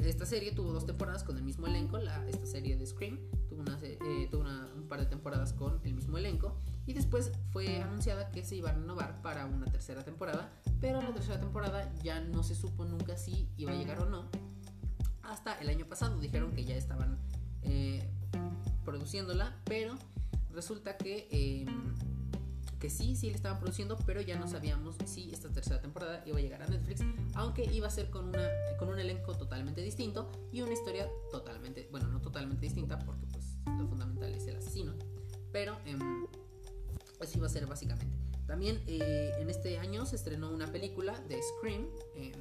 esta 0.00 0.26
serie 0.26 0.52
tuvo 0.52 0.72
dos 0.72 0.86
temporadas 0.86 1.22
con 1.24 1.36
el 1.36 1.42
mismo 1.42 1.66
elenco, 1.66 1.98
la, 1.98 2.26
esta 2.28 2.44
serie 2.44 2.76
de 2.76 2.86
Scream 2.86 3.18
tuvo, 3.48 3.62
una, 3.62 3.78
eh, 3.82 4.28
tuvo 4.30 4.44
un 4.76 4.88
par 4.88 5.00
de 5.00 5.06
temporadas 5.06 5.52
con 5.52 5.80
el 5.84 5.94
mismo 5.94 6.18
elenco 6.18 6.56
y 6.86 6.92
después 6.92 7.32
fue 7.52 7.80
anunciada 7.80 8.30
que 8.30 8.44
se 8.44 8.56
iba 8.56 8.70
a 8.70 8.74
renovar 8.74 9.22
para 9.22 9.46
una 9.46 9.66
tercera 9.66 10.04
temporada, 10.04 10.52
pero 10.84 11.00
la 11.00 11.14
tercera 11.14 11.40
temporada 11.40 11.90
ya 12.02 12.20
no 12.20 12.42
se 12.42 12.54
supo 12.54 12.84
nunca 12.84 13.16
si 13.16 13.48
iba 13.56 13.72
a 13.72 13.74
llegar 13.74 14.00
o 14.00 14.04
no 14.04 14.28
Hasta 15.22 15.58
el 15.58 15.70
año 15.70 15.86
pasado 15.86 16.20
dijeron 16.20 16.52
que 16.52 16.66
ya 16.66 16.76
estaban 16.76 17.16
eh, 17.62 18.06
produciéndola, 18.84 19.56
pero 19.64 19.94
resulta 20.52 20.98
que, 20.98 21.26
em, 21.30 21.94
que 22.78 22.90
sí, 22.90 23.16
sí 23.16 23.30
le 23.30 23.36
estaban 23.36 23.60
produciendo, 23.60 23.96
pero 24.04 24.20
ya 24.20 24.38
no 24.38 24.46
sabíamos 24.46 24.96
si 25.06 25.30
esta 25.30 25.48
tercera 25.48 25.80
temporada 25.80 26.22
iba 26.26 26.36
a 26.36 26.42
llegar 26.42 26.62
a 26.62 26.66
Netflix, 26.66 27.00
aunque 27.32 27.64
iba 27.64 27.86
a 27.86 27.90
ser 27.90 28.10
con, 28.10 28.28
una, 28.28 28.46
con 28.78 28.90
un 28.90 28.98
elenco 28.98 29.34
totalmente 29.34 29.80
distinto 29.80 30.30
y 30.52 30.60
una 30.60 30.74
historia 30.74 31.08
totalmente, 31.30 31.88
bueno, 31.90 32.08
no 32.08 32.20
totalmente 32.20 32.60
distinta, 32.66 32.98
porque 32.98 33.26
pues 33.28 33.56
lo 33.78 33.88
fundamental 33.88 34.34
es 34.34 34.46
el 34.48 34.56
asesino, 34.56 34.92
pero 35.50 35.78
eh, 35.86 35.96
eso 37.22 37.38
iba 37.38 37.46
a 37.46 37.50
ser 37.50 37.66
básicamente. 37.66 38.23
También 38.46 38.82
eh, 38.86 39.32
en 39.38 39.48
este 39.48 39.78
año 39.78 40.04
se 40.06 40.16
estrenó 40.16 40.50
una 40.50 40.70
película 40.70 41.18
de 41.28 41.40
Scream, 41.42 41.86
em, 42.16 42.32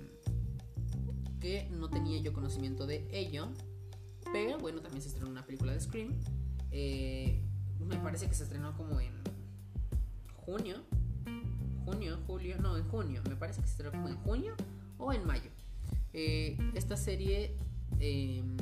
que 1.39 1.69
no 1.71 1.89
tenía 1.89 2.19
yo 2.19 2.33
conocimiento 2.33 2.85
de 2.85 3.07
ello, 3.11 3.47
pero 4.31 4.57
bueno, 4.57 4.81
también 4.81 5.01
se 5.01 5.09
estrenó 5.09 5.29
una 5.29 5.45
película 5.45 5.73
de 5.73 5.79
Scream. 5.79 6.13
Eh, 6.71 7.41
me 7.79 7.97
parece 7.97 8.27
que 8.27 8.33
se 8.33 8.43
estrenó 8.43 8.75
como 8.75 8.99
en 8.99 9.13
junio. 10.45 10.77
Junio, 11.85 12.19
julio, 12.25 12.57
no, 12.61 12.77
en 12.77 12.87
junio. 12.89 13.21
Me 13.27 13.35
parece 13.35 13.61
que 13.61 13.67
se 13.67 13.73
estrenó 13.73 13.91
como 13.91 14.07
en 14.09 14.17
junio 14.17 14.55
o 14.97 15.13
en 15.13 15.25
mayo. 15.25 15.51
Eh, 16.13 16.57
esta 16.75 16.95
serie, 16.95 17.57
em, 17.99 18.55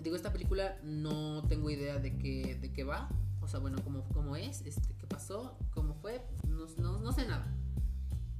digo, 0.00 0.16
esta 0.16 0.32
película 0.32 0.78
no 0.82 1.42
tengo 1.48 1.70
idea 1.70 1.98
de 1.98 2.16
qué, 2.16 2.56
de 2.60 2.72
qué 2.72 2.84
va. 2.84 3.08
O 3.40 3.48
sea, 3.48 3.60
bueno, 3.60 3.78
cómo, 3.84 4.04
cómo 4.14 4.36
es, 4.36 4.62
este, 4.62 4.94
qué 4.94 5.06
pasó, 5.06 5.56
fue, 6.00 6.22
no, 6.48 6.66
no, 6.78 6.98
no 6.98 7.12
sé 7.12 7.26
nada. 7.26 7.54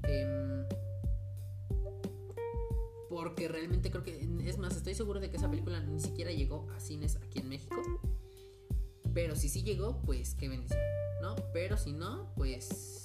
Eh, 0.05 0.68
porque 3.09 3.49
realmente 3.49 3.90
creo 3.90 4.05
que, 4.05 4.29
es 4.44 4.59
más, 4.59 4.77
estoy 4.77 4.94
seguro 4.94 5.21
de 5.21 5.31
que 5.31 5.37
esa 5.37 5.51
película 5.51 5.81
ni 5.81 6.01
siquiera 6.01 6.31
llegó 6.31 6.68
a 6.71 6.81
cines 6.81 7.16
aquí 7.16 7.40
en 7.40 7.49
México. 7.49 7.77
Pero 9.14 9.35
si 9.35 9.49
sí 9.49 9.62
llegó, 9.62 10.01
pues 10.03 10.35
qué 10.35 10.49
bendición, 10.49 10.81
¿no? 11.23 11.35
Pero 11.53 11.77
si 11.77 11.92
no, 11.92 12.33
pues... 12.37 13.03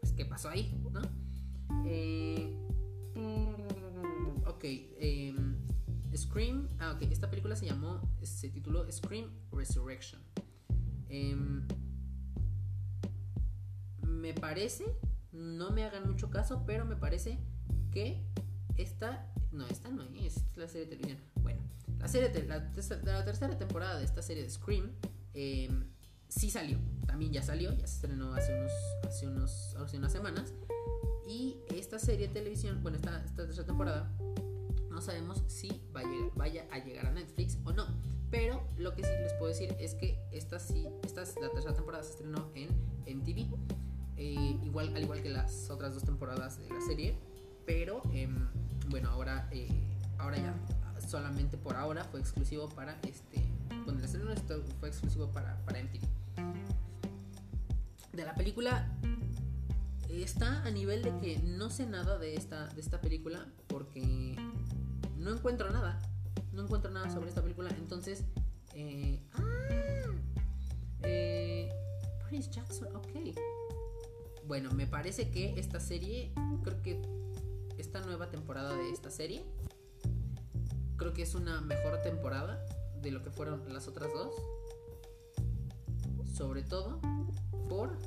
Pues 0.00 0.12
qué 0.12 0.26
pasó 0.26 0.50
ahí, 0.50 0.78
¿no? 0.92 1.00
Eh, 1.86 2.56
ok, 4.46 4.64
eh, 4.64 5.34
Scream... 6.16 6.68
Ah, 6.78 6.92
ok, 6.96 7.02
esta 7.10 7.30
película 7.30 7.56
se 7.56 7.66
llamó, 7.66 8.00
se 8.22 8.50
tituló 8.50 8.90
Scream 8.90 9.30
Resurrection. 9.52 10.20
Eh, 11.08 11.36
me 14.24 14.32
parece, 14.32 14.86
no 15.32 15.70
me 15.70 15.84
hagan 15.84 16.08
mucho 16.08 16.30
caso, 16.30 16.62
pero 16.64 16.86
me 16.86 16.96
parece 16.96 17.38
que 17.92 18.24
esta, 18.78 19.30
no, 19.52 19.66
esta 19.66 19.90
no 19.90 20.02
es, 20.14 20.38
esta 20.38 20.50
es 20.52 20.56
la 20.56 20.68
serie 20.68 20.86
de 20.86 20.96
televisión. 20.96 21.18
Bueno, 21.42 21.60
la, 21.98 22.08
serie 22.08 22.30
de, 22.30 22.44
la, 22.44 22.72
la 23.04 23.24
tercera 23.26 23.58
temporada 23.58 23.98
de 23.98 24.04
esta 24.06 24.22
serie 24.22 24.42
de 24.42 24.48
Scream 24.48 24.92
eh, 25.34 25.68
sí 26.26 26.48
salió, 26.48 26.78
también 27.06 27.34
ya 27.34 27.42
salió, 27.42 27.70
ya 27.72 27.86
se 27.86 27.96
estrenó 27.96 28.32
hace, 28.32 28.54
unos, 28.54 28.72
hace, 29.06 29.26
unos, 29.26 29.76
hace 29.76 29.98
unas 29.98 30.12
semanas. 30.12 30.54
Y 31.28 31.58
esta 31.74 31.98
serie 31.98 32.28
de 32.28 32.32
televisión, 32.32 32.82
bueno, 32.82 32.96
esta, 32.96 33.22
esta 33.26 33.44
tercera 33.44 33.66
temporada, 33.66 34.10
no 34.88 35.02
sabemos 35.02 35.42
si 35.48 35.82
vaya, 35.92 36.08
vaya 36.34 36.66
a 36.70 36.78
llegar 36.78 37.08
a 37.08 37.10
Netflix 37.10 37.58
o 37.66 37.74
no. 37.74 37.86
Pero 38.30 38.66
lo 38.78 38.94
que 38.94 39.04
sí 39.04 39.10
les 39.20 39.34
puedo 39.34 39.48
decir 39.48 39.76
es 39.78 39.94
que 39.94 40.18
esta 40.32 40.58
sí, 40.58 40.88
esta 41.02 41.24
la 41.42 41.50
tercera 41.50 41.74
temporada 41.74 42.02
se 42.02 42.12
estrenó 42.12 42.50
en 42.54 42.70
MTV. 43.18 43.83
Eh, 44.16 44.58
igual, 44.62 44.92
al 44.94 45.02
igual 45.02 45.22
que 45.22 45.30
las 45.30 45.70
otras 45.70 45.94
dos 45.94 46.04
temporadas 46.04 46.58
de 46.58 46.68
la 46.68 46.80
serie. 46.80 47.18
Pero 47.66 48.02
eh, 48.12 48.28
bueno, 48.88 49.10
ahora, 49.10 49.48
eh, 49.50 49.68
ahora 50.18 50.36
ya 50.36 50.54
solamente 51.08 51.56
por 51.56 51.76
ahora 51.76 52.04
fue 52.04 52.20
exclusivo 52.20 52.68
para 52.68 52.98
este. 53.02 53.42
Bueno, 53.84 53.98
el 53.98 54.04
estreno 54.04 54.30
fue 54.80 54.88
exclusivo 54.88 55.28
para, 55.28 55.56
para 55.64 55.82
MTV. 55.82 56.00
De 58.12 58.24
la 58.24 58.34
película 58.34 58.88
está 60.08 60.62
a 60.62 60.70
nivel 60.70 61.02
de 61.02 61.18
que 61.18 61.38
no 61.42 61.70
sé 61.70 61.86
nada 61.86 62.18
de 62.18 62.36
esta, 62.36 62.68
de 62.68 62.80
esta 62.80 63.00
película 63.00 63.46
porque 63.66 64.36
no 65.18 65.32
encuentro 65.32 65.70
nada. 65.70 65.98
No 66.52 66.62
encuentro 66.62 66.90
nada 66.90 67.10
sobre 67.10 67.28
esta 67.28 67.42
película. 67.42 67.70
Entonces, 67.70 68.24
eh, 68.74 69.20
ah, 69.32 70.12
eh, 71.02 71.70
Jackson, 72.50 72.94
ok. 72.96 73.34
Bueno, 74.46 74.70
me 74.72 74.86
parece 74.86 75.30
que 75.30 75.58
esta 75.58 75.80
serie, 75.80 76.32
creo 76.62 76.82
que 76.82 77.00
esta 77.78 78.00
nueva 78.00 78.30
temporada 78.30 78.76
de 78.76 78.90
esta 78.90 79.10
serie. 79.10 79.42
Creo 80.96 81.12
que 81.12 81.22
es 81.22 81.34
una 81.34 81.60
mejor 81.60 82.02
temporada 82.02 82.64
de 83.00 83.10
lo 83.10 83.22
que 83.22 83.30
fueron 83.30 83.72
las 83.72 83.88
otras 83.88 84.12
dos. 84.12 84.34
Sobre 86.32 86.62
todo 86.62 87.00
por, 87.68 87.98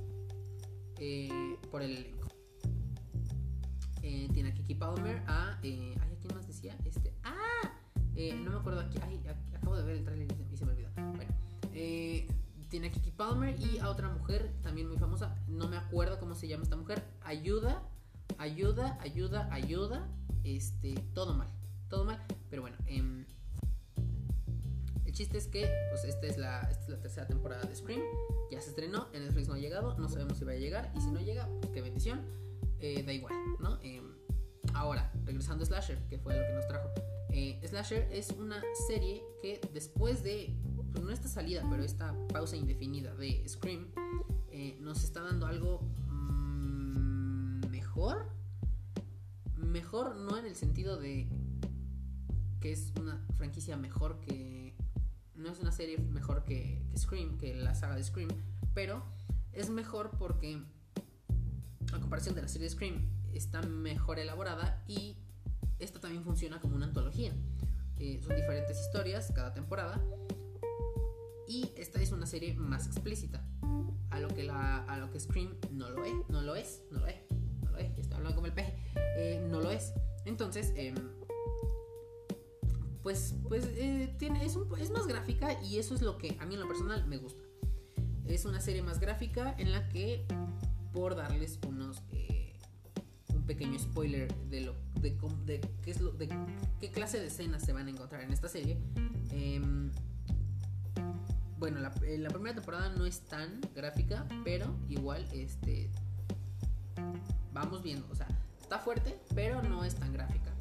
eh, 1.00 1.58
por 1.72 1.82
el 1.82 1.98
elenco. 1.98 2.28
Eh, 4.04 4.30
tiene 4.34 4.50
a 4.50 4.54
Kiki 4.54 4.76
Palmer, 4.76 5.24
a... 5.28 5.60
Eh, 5.64 5.96
ay, 6.00 6.14
¿a 6.14 6.20
quién 6.20 6.36
más 6.36 6.48
decía? 6.48 6.78
Este, 6.86 7.14
¡Ah! 7.24 7.74
Eh, 8.16 8.34
no 8.36 8.52
me 8.52 8.58
acuerdo 8.58 8.80
aquí, 8.80 8.98
ay, 9.02 9.22
acabo 9.56 9.76
de 9.76 9.84
ver 9.84 9.98
el 9.98 10.04
trailer 10.04 10.28
y 10.52 10.58
se 10.58 10.66
me 10.66 10.72
olvidó. 10.72 10.90
Bueno, 10.96 11.32
tiene 12.70 12.88
a 12.88 12.92
Kiki 12.92 13.12
Palmer 13.12 13.60
y 13.60 13.80
a 13.80 13.90
otra 13.90 14.10
mujer 14.10 14.54
también 14.62 14.88
muy 14.88 14.98
famosa. 14.98 15.36
No 15.48 15.68
me 15.68 15.78
acuerdo 15.78 16.20
cómo 16.20 16.36
se 16.36 16.48
llama 16.48 16.64
esta 16.64 16.76
mujer. 16.76 17.04
Ayuda 17.22 17.84
ayuda, 18.38 18.98
ayuda, 19.02 19.48
ayuda, 19.52 20.08
este, 20.44 20.96
todo 21.14 21.34
mal, 21.34 21.48
todo 21.90 22.06
mal, 22.06 22.22
pero 22.50 22.62
bueno, 22.62 22.78
eh, 22.86 23.26
el 25.06 25.14
chiste 25.14 25.38
es 25.38 25.48
que, 25.48 25.70
pues 25.90 26.04
esta 26.04 26.28
es, 26.28 26.38
la, 26.38 26.62
esta 26.70 26.84
es 26.84 26.90
la 26.90 27.00
tercera 27.00 27.28
temporada 27.28 27.64
de 27.64 27.76
Scream, 27.76 28.02
ya 28.52 28.62
se 28.62 28.70
estrenó, 28.70 29.08
en 29.14 29.24
Netflix 29.24 29.48
no 29.48 29.56
ha 29.56 29.60
llegado, 29.60 29.98
no 29.98 30.10
sabemos 30.10 30.38
si 30.38 30.46
va 30.46 30.52
a 30.52 30.56
llegar, 30.56 30.92
y 30.96 31.02
si 31.02 31.12
no 31.12 31.20
llega, 31.20 31.48
pues 31.62 31.72
qué 31.72 31.82
bendición, 31.82 32.26
eh, 32.80 33.04
da 33.04 33.14
igual, 33.14 33.34
¿no? 33.60 33.80
Eh, 33.82 34.02
ahora, 34.74 35.12
regresando 35.26 35.64
a 35.64 35.68
Slasher, 35.68 35.98
que 36.08 36.20
fue 36.20 36.38
lo 36.38 36.46
que 36.46 36.54
nos 36.54 36.68
trajo. 36.68 36.90
Eh, 37.30 37.60
Slasher 37.66 38.08
es 38.12 38.32
una 38.32 38.62
serie 38.88 39.24
que 39.42 39.60
después 39.74 40.24
de, 40.24 40.56
no 41.02 41.12
esta 41.12 41.28
salida, 41.28 41.64
pero 41.70 41.84
esta 41.84 42.16
pausa 42.28 42.56
indefinida 42.56 43.14
de 43.16 43.48
Scream, 43.48 43.88
nos 44.80 45.04
está 45.04 45.22
dando 45.22 45.46
algo 45.46 45.82
mejor. 47.70 48.30
Mejor 49.56 50.16
no 50.16 50.38
en 50.38 50.46
el 50.46 50.56
sentido 50.56 50.98
de 50.98 51.28
que 52.60 52.72
es 52.72 52.94
una 53.00 53.24
franquicia 53.36 53.78
mejor 53.78 54.20
que... 54.20 54.76
No 55.36 55.52
es 55.52 55.60
una 55.60 55.72
serie 55.72 56.00
mejor 56.00 56.46
que, 56.46 56.84
Scream, 56.98 57.38
que 57.38 57.54
la 57.54 57.76
saga 57.76 57.96
de 57.96 58.04
Scream, 58.04 58.30
pero 58.74 59.04
es 59.54 59.70
mejor 59.70 60.12
porque 60.18 60.64
a 61.94 62.00
comparación 62.00 62.34
de 62.34 62.42
la 62.42 62.48
serie 62.48 62.68
de 62.68 62.74
Scream 62.74 63.08
está 63.34 63.62
mejor 63.62 64.18
elaborada 64.18 64.84
y 64.88 65.16
esta 65.78 66.00
también 66.00 66.24
funciona 66.24 66.60
como 66.60 66.76
una 66.76 66.88
antología. 66.88 67.34
Eh, 68.00 68.20
son 68.26 68.36
diferentes 68.36 68.80
historias 68.82 69.32
cada 69.34 69.54
temporada 69.54 70.02
y 71.48 71.72
esta 71.78 72.02
es 72.02 72.12
una 72.12 72.26
serie 72.26 72.54
más 72.56 72.88
explícita 72.88 73.46
a 74.10 74.20
lo 74.20 74.28
que 74.30 74.44
la 74.44 74.84
a 74.84 74.98
lo 74.98 75.12
que 75.12 75.20
Scream 75.20 75.56
no 75.72 75.90
lo 75.90 76.06
es 76.06 76.14
no 76.30 76.42
lo 76.42 76.56
es 76.56 76.84
no 76.92 77.00
lo 77.00 77.08
es 77.08 77.18
está 77.98 78.18
hablando 78.18 78.36
como 78.36 78.48
el 78.48 78.54
peje, 78.54 78.76
eh, 79.18 79.46
no 79.50 79.62
lo 79.62 79.72
es. 79.72 79.94
Entonces, 80.26 80.74
em, 80.76 80.96
pues, 83.02 83.36
pues 83.48 83.66
eh, 83.66 84.16
es, 84.20 84.58
es 84.80 84.92
más 84.92 85.08
gráfica 85.08 85.62
y 85.64 85.78
eso 85.78 85.96
es 85.96 86.02
lo 86.02 86.18
que 86.18 86.36
a 86.40 86.46
mí 86.46 86.56
en 86.56 86.62
lo 86.62 86.68
personal 86.68 87.06
me 87.08 87.18
gusta. 87.18 87.44
Es 88.26 88.46
una 88.46 88.60
serie 88.60 88.82
más 88.82 89.00
gráfica 89.00 89.56
en 89.58 89.72
la 89.72 89.88
que, 89.88 90.26
por 90.92 91.16
darles 91.16 91.60
unos, 91.66 92.02
eh, 92.12 92.58
un 93.34 93.44
pequeño 93.46 93.80
spoiler 93.80 94.34
de 94.50 94.62
lo 94.62 94.76
de, 95.00 95.16
de, 95.46 95.62
qué 95.84 95.92
es 95.92 96.02
lo, 96.02 96.12
de 96.12 96.28
qué 96.80 96.92
clase 96.92 97.20
de 97.20 97.28
escenas 97.28 97.64
se 97.64 97.72
van 97.72 97.88
a 97.88 97.92
encontrar 97.92 98.22
en 98.22 98.32
esta 98.32 98.50
serie. 98.50 98.78
Em, 99.32 99.92
bueno, 101.60 101.80
la, 101.80 101.92
la, 102.18 102.30
primera 102.30 102.56
temporada 102.56 102.90
no 102.90 103.06
es 103.06 103.22
tan 103.22 103.62
gráfica, 103.76 104.28
pero 104.44 104.76
igual 104.90 105.28
este 105.34 105.90
vamos 107.52 107.82
viendo, 107.82 108.08
o 108.12 108.16
sea, 108.16 108.28
está 108.62 108.80
fuerte, 108.80 109.18
pero 109.34 109.62
no 109.64 109.84
es 109.84 109.96
tan 109.96 110.14
gráfica. 110.14 110.52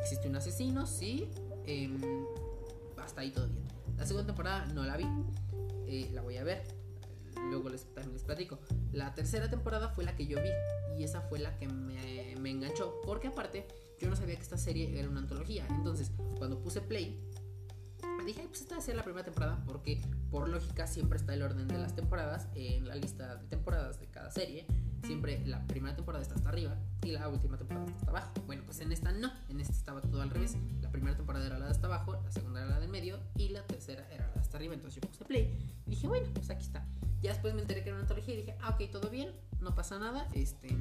Existe 0.00 0.28
un 0.28 0.36
asesino, 0.36 0.86
sí, 0.86 1.28
eh, 1.66 1.90
hasta 3.02 3.22
ahí 3.22 3.30
todo 3.30 3.48
bien. 3.48 3.64
La 3.98 4.06
segunda 4.06 4.26
temporada 4.26 4.66
no 4.66 4.84
la 4.84 4.96
vi, 4.96 5.06
eh, 5.86 6.08
la 6.12 6.22
voy 6.22 6.36
a 6.36 6.44
ver, 6.44 6.62
luego 7.50 7.68
les, 7.68 7.84
también 7.94 8.12
les 8.12 8.22
platico. 8.22 8.60
La 8.92 9.14
tercera 9.14 9.50
temporada 9.50 9.88
fue 9.88 10.04
la 10.04 10.14
que 10.14 10.26
yo 10.26 10.40
vi 10.40 10.50
y 10.96 11.04
esa 11.04 11.20
fue 11.22 11.40
la 11.40 11.56
que 11.56 11.66
me, 11.66 12.36
me 12.38 12.50
enganchó, 12.50 13.00
porque 13.04 13.28
aparte 13.28 13.66
yo 13.98 14.08
no 14.08 14.16
sabía 14.16 14.36
que 14.36 14.42
esta 14.42 14.56
serie 14.56 14.98
era 14.98 15.08
una 15.08 15.20
antología. 15.20 15.66
Entonces, 15.70 16.12
cuando 16.38 16.60
puse 16.60 16.80
play, 16.80 17.20
dije, 18.32 18.46
pues 18.48 18.60
esta 18.60 18.76
va 18.76 18.80
a 18.80 18.84
ser 18.84 18.96
la 18.96 19.02
primera 19.02 19.24
temporada, 19.24 19.62
porque 19.66 20.00
por 20.30 20.48
lógica 20.48 20.86
siempre 20.86 21.18
está 21.18 21.34
el 21.34 21.42
orden 21.42 21.68
de 21.68 21.78
las 21.78 21.94
temporadas 21.94 22.48
en 22.54 22.86
la 22.86 22.94
lista 22.94 23.36
de 23.36 23.46
temporadas 23.46 24.00
de 24.00 24.06
cada 24.06 24.30
serie. 24.30 24.66
siempre 25.04 25.44
la 25.46 25.66
primera 25.66 25.96
temporada 25.96 26.22
está 26.22 26.34
hasta 26.34 26.50
arriba 26.50 26.76
y 27.02 27.12
la 27.12 27.26
última 27.28 27.56
temporada 27.56 27.86
está 27.86 27.98
hasta 27.98 28.10
abajo. 28.10 28.32
Bueno, 28.46 28.62
pues 28.66 28.80
en 28.80 28.92
esta 28.92 29.12
no, 29.12 29.32
en 29.48 29.60
esta 29.60 29.72
estaba 29.72 30.00
todo 30.00 30.20
al 30.22 30.30
revés. 30.30 30.56
La 30.82 30.90
primera 30.90 31.16
temporada 31.16 31.46
era 31.46 31.58
la 31.58 31.66
de 31.66 31.70
hasta 31.70 31.86
abajo, 31.86 32.20
la 32.22 32.30
segunda 32.30 32.60
era 32.60 32.70
la 32.70 32.80
del 32.80 32.90
medio 32.90 33.18
y 33.36 33.48
la 33.48 33.66
tercera 33.66 34.06
era 34.10 34.26
la 34.28 34.34
de 34.34 34.40
hasta 34.40 34.56
arriba. 34.58 34.74
Entonces 34.74 35.00
yo 35.02 35.08
puse 35.08 35.24
play 35.24 35.58
y 35.86 35.90
dije, 35.90 36.06
bueno, 36.06 36.28
pues 36.34 36.50
aquí 36.50 36.64
está. 36.64 36.86
Ya 37.22 37.32
después 37.32 37.54
me 37.54 37.62
enteré 37.62 37.82
que 37.82 37.88
era 37.88 37.96
una 37.96 38.02
antología 38.02 38.34
y 38.34 38.38
dije, 38.38 38.56
ah, 38.60 38.70
ok, 38.70 38.90
todo 38.90 39.10
bien, 39.10 39.32
no 39.60 39.74
pasa 39.74 39.98
nada. 39.98 40.28
Este, 40.34 40.76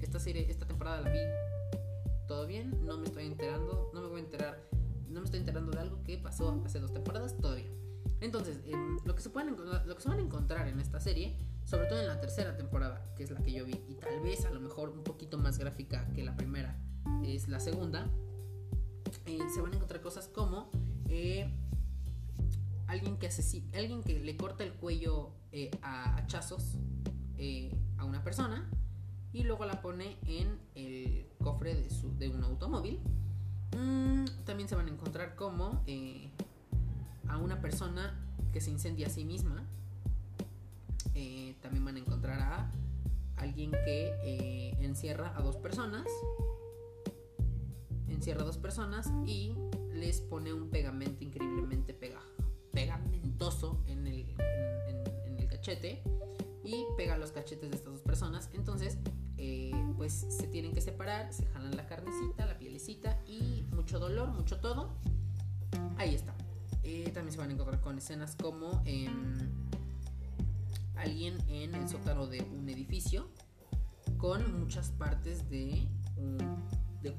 esta 0.00 0.18
serie, 0.18 0.50
esta 0.50 0.66
temporada 0.66 1.00
la 1.00 1.10
vi 1.10 1.20
todo 2.26 2.46
bien, 2.46 2.84
no 2.84 2.96
me 2.96 3.06
estoy 3.06 3.26
enterando, 3.26 3.90
no 3.92 4.02
me 4.02 4.06
voy 4.06 4.20
a 4.20 4.24
enterar, 4.24 4.69
no 5.10 5.20
me 5.20 5.24
estoy 5.24 5.40
enterando 5.40 5.72
de 5.72 5.80
algo 5.80 6.02
que 6.04 6.18
pasó 6.18 6.62
hace 6.64 6.80
dos 6.80 6.92
temporadas, 6.92 7.36
bien. 7.40 7.80
Entonces, 8.20 8.60
em, 8.66 8.98
lo, 9.04 9.14
que 9.14 9.22
se 9.22 9.30
pueden, 9.30 9.56
lo 9.56 9.94
que 9.94 10.02
se 10.02 10.08
van 10.08 10.18
a 10.18 10.22
encontrar 10.22 10.68
en 10.68 10.80
esta 10.80 11.00
serie 11.00 11.36
sobre 11.70 11.86
todo 11.86 12.00
en 12.00 12.08
la 12.08 12.20
tercera 12.20 12.56
temporada, 12.56 13.04
que 13.16 13.22
es 13.22 13.30
la 13.30 13.40
que 13.42 13.52
yo 13.52 13.64
vi, 13.64 13.80
y 13.88 13.94
tal 13.94 14.20
vez 14.20 14.44
a 14.44 14.50
lo 14.50 14.60
mejor 14.60 14.90
un 14.90 15.04
poquito 15.04 15.38
más 15.38 15.58
gráfica 15.58 16.08
que 16.14 16.24
la 16.24 16.36
primera, 16.36 16.76
es 17.24 17.48
la 17.48 17.60
segunda, 17.60 18.10
eh, 19.26 19.38
se 19.54 19.60
van 19.60 19.72
a 19.72 19.76
encontrar 19.76 20.00
cosas 20.00 20.26
como 20.26 20.68
eh, 21.08 21.48
alguien, 22.88 23.18
que 23.18 23.30
alguien 23.74 24.02
que 24.02 24.18
le 24.18 24.36
corta 24.36 24.64
el 24.64 24.72
cuello 24.72 25.30
eh, 25.52 25.70
a 25.82 26.16
hachazos 26.16 26.76
a 27.96 28.04
una 28.04 28.22
persona 28.22 28.68
y 29.32 29.44
luego 29.44 29.64
la 29.64 29.80
pone 29.80 30.18
en 30.26 30.58
el 30.74 31.26
cofre 31.42 31.74
de, 31.74 31.88
su, 31.88 32.14
de 32.18 32.28
un 32.28 32.44
automóvil. 32.44 33.00
Mm, 33.76 34.24
también 34.44 34.68
se 34.68 34.74
van 34.74 34.86
a 34.86 34.90
encontrar 34.90 35.36
como 35.36 35.82
a 37.28 37.36
una 37.38 37.60
persona 37.60 38.18
que 38.52 38.60
se 38.60 38.70
incendia 38.70 39.06
a 39.06 39.10
sí 39.10 39.24
misma 39.24 39.64
eh, 41.14 41.54
también 41.60 41.84
van 41.84 41.96
a 41.96 41.98
encontrar 41.98 42.40
a 42.40 42.70
alguien 43.36 43.72
que 43.72 44.14
eh, 44.22 44.76
encierra 44.80 45.36
a 45.36 45.42
dos 45.42 45.56
personas. 45.56 46.06
Encierra 48.08 48.42
a 48.42 48.44
dos 48.44 48.58
personas 48.58 49.10
y 49.26 49.54
les 49.92 50.20
pone 50.20 50.52
un 50.52 50.68
pegamento 50.70 51.24
increíblemente 51.24 51.94
pegamentoso 52.72 53.82
en 53.86 54.06
el, 54.06 54.26
en, 54.38 55.38
el 55.38 55.46
cachete 55.48 56.02
y 56.64 56.84
pega 56.96 57.18
los 57.18 57.32
cachetes 57.32 57.70
de 57.70 57.76
estas 57.76 57.92
dos 57.92 58.02
personas. 58.02 58.50
Entonces, 58.52 58.98
eh, 59.42 59.72
pues 59.96 60.26
se 60.28 60.46
tienen 60.48 60.72
que 60.72 60.80
separar, 60.80 61.32
se 61.32 61.46
jalan 61.46 61.76
la 61.76 61.86
carnecita, 61.86 62.46
la 62.46 62.58
pielecita 62.58 63.18
y 63.26 63.66
mucho 63.72 63.98
dolor, 63.98 64.28
mucho 64.28 64.60
todo. 64.60 64.90
Ahí 65.96 66.14
está. 66.14 66.34
también 67.12 67.32
se 67.32 67.38
van 67.38 67.50
a 67.50 67.52
encontrar 67.54 67.80
con 67.80 67.98
escenas 67.98 68.36
como 68.36 68.82
alguien 70.96 71.38
en 71.48 71.74
el 71.74 71.88
sótano 71.88 72.26
de 72.26 72.42
un 72.42 72.68
edificio 72.68 73.28
con 74.18 74.60
muchas 74.60 74.90
partes 74.90 75.48
de, 75.48 75.88
de 77.02 77.10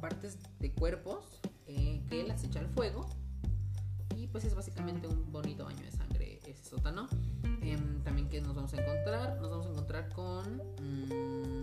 partes 0.00 0.38
de 0.58 0.72
cuerpos 0.72 1.40
eh, 1.66 2.02
que 2.08 2.24
las 2.24 2.42
echa 2.44 2.60
al 2.60 2.68
fuego 2.68 3.06
y 4.16 4.26
pues 4.26 4.44
es 4.44 4.54
básicamente 4.54 5.06
un 5.06 5.30
bonito 5.30 5.64
baño 5.64 5.82
de 5.84 5.92
sangre 5.92 6.40
ese 6.46 6.64
sótano. 6.64 7.08
Em, 7.62 8.02
también 8.02 8.28
que 8.28 8.40
nos 8.40 8.54
vamos 8.54 8.72
a 8.74 8.80
encontrar, 8.80 9.40
nos 9.40 9.50
vamos 9.50 9.66
a 9.66 9.70
encontrar 9.70 10.08
con 10.08 10.56
mm, 10.56 11.57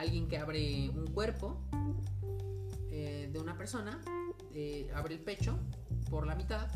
alguien 0.00 0.28
que 0.28 0.38
abre 0.38 0.88
un 0.90 1.06
cuerpo 1.08 1.58
eh, 2.90 3.28
de 3.30 3.38
una 3.38 3.56
persona, 3.56 4.00
eh, 4.54 4.90
abre 4.94 5.14
el 5.14 5.20
pecho 5.20 5.58
por 6.08 6.26
la 6.26 6.34
mitad 6.34 6.68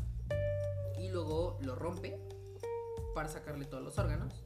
y 0.99 1.09
luego 1.09 1.59
lo 1.63 1.75
rompe 1.75 2.19
para 3.15 3.29
sacarle 3.29 3.65
todos 3.65 3.83
los 3.83 3.99
órganos 3.99 4.45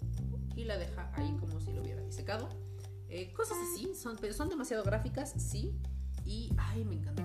y 0.54 0.64
la 0.64 0.78
deja 0.78 1.10
ahí 1.14 1.36
como 1.40 1.60
si 1.60 1.72
lo 1.72 1.82
hubiera 1.82 2.02
disecado. 2.02 2.48
Eh, 3.08 3.32
cosas 3.32 3.56
así, 3.58 3.94
son, 3.94 4.16
son 4.32 4.48
demasiado 4.48 4.84
gráficas, 4.84 5.32
sí. 5.36 5.74
Y, 6.24 6.52
ay, 6.58 6.84
me 6.84 6.96
encantó. 6.96 7.22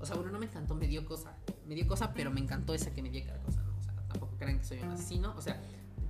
O 0.00 0.06
sea, 0.06 0.16
bueno, 0.16 0.32
no 0.32 0.38
me 0.38 0.46
encantó, 0.46 0.74
me 0.74 0.88
dio 0.88 1.04
cosa. 1.04 1.36
Me 1.66 1.74
dio 1.74 1.86
cosa, 1.86 2.12
pero 2.14 2.30
me 2.30 2.40
encantó 2.40 2.74
esa 2.74 2.92
que 2.92 3.02
me 3.02 3.10
dio 3.10 3.24
cada 3.24 3.40
cosa, 3.42 3.62
¿no? 3.62 3.76
O 3.78 3.82
sea, 3.82 3.94
tampoco 4.08 4.36
crean 4.38 4.58
que 4.58 4.64
soy 4.64 4.80
un 4.80 4.90
asesino. 4.90 5.34
O 5.36 5.42
sea, 5.42 5.60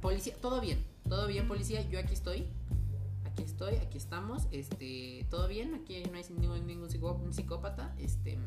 policía, 0.01 0.35
todo 0.41 0.61
bien. 0.61 0.85
Todo 1.09 1.27
bien, 1.27 1.49
policía. 1.49 1.83
Yo 1.83 1.99
aquí 1.99 2.15
estoy. 2.15 2.49
Aquí 3.33 3.45
estoy, 3.45 3.77
aquí 3.77 3.97
estamos. 3.97 4.47
Este, 4.51 5.27
todo 5.31 5.49
bien. 5.49 5.75
Aquí 5.75 6.03
no 6.05 6.53
hay 6.53 6.61
ningún, 6.61 7.33
psicópata. 7.33 7.95
Este. 7.99 8.39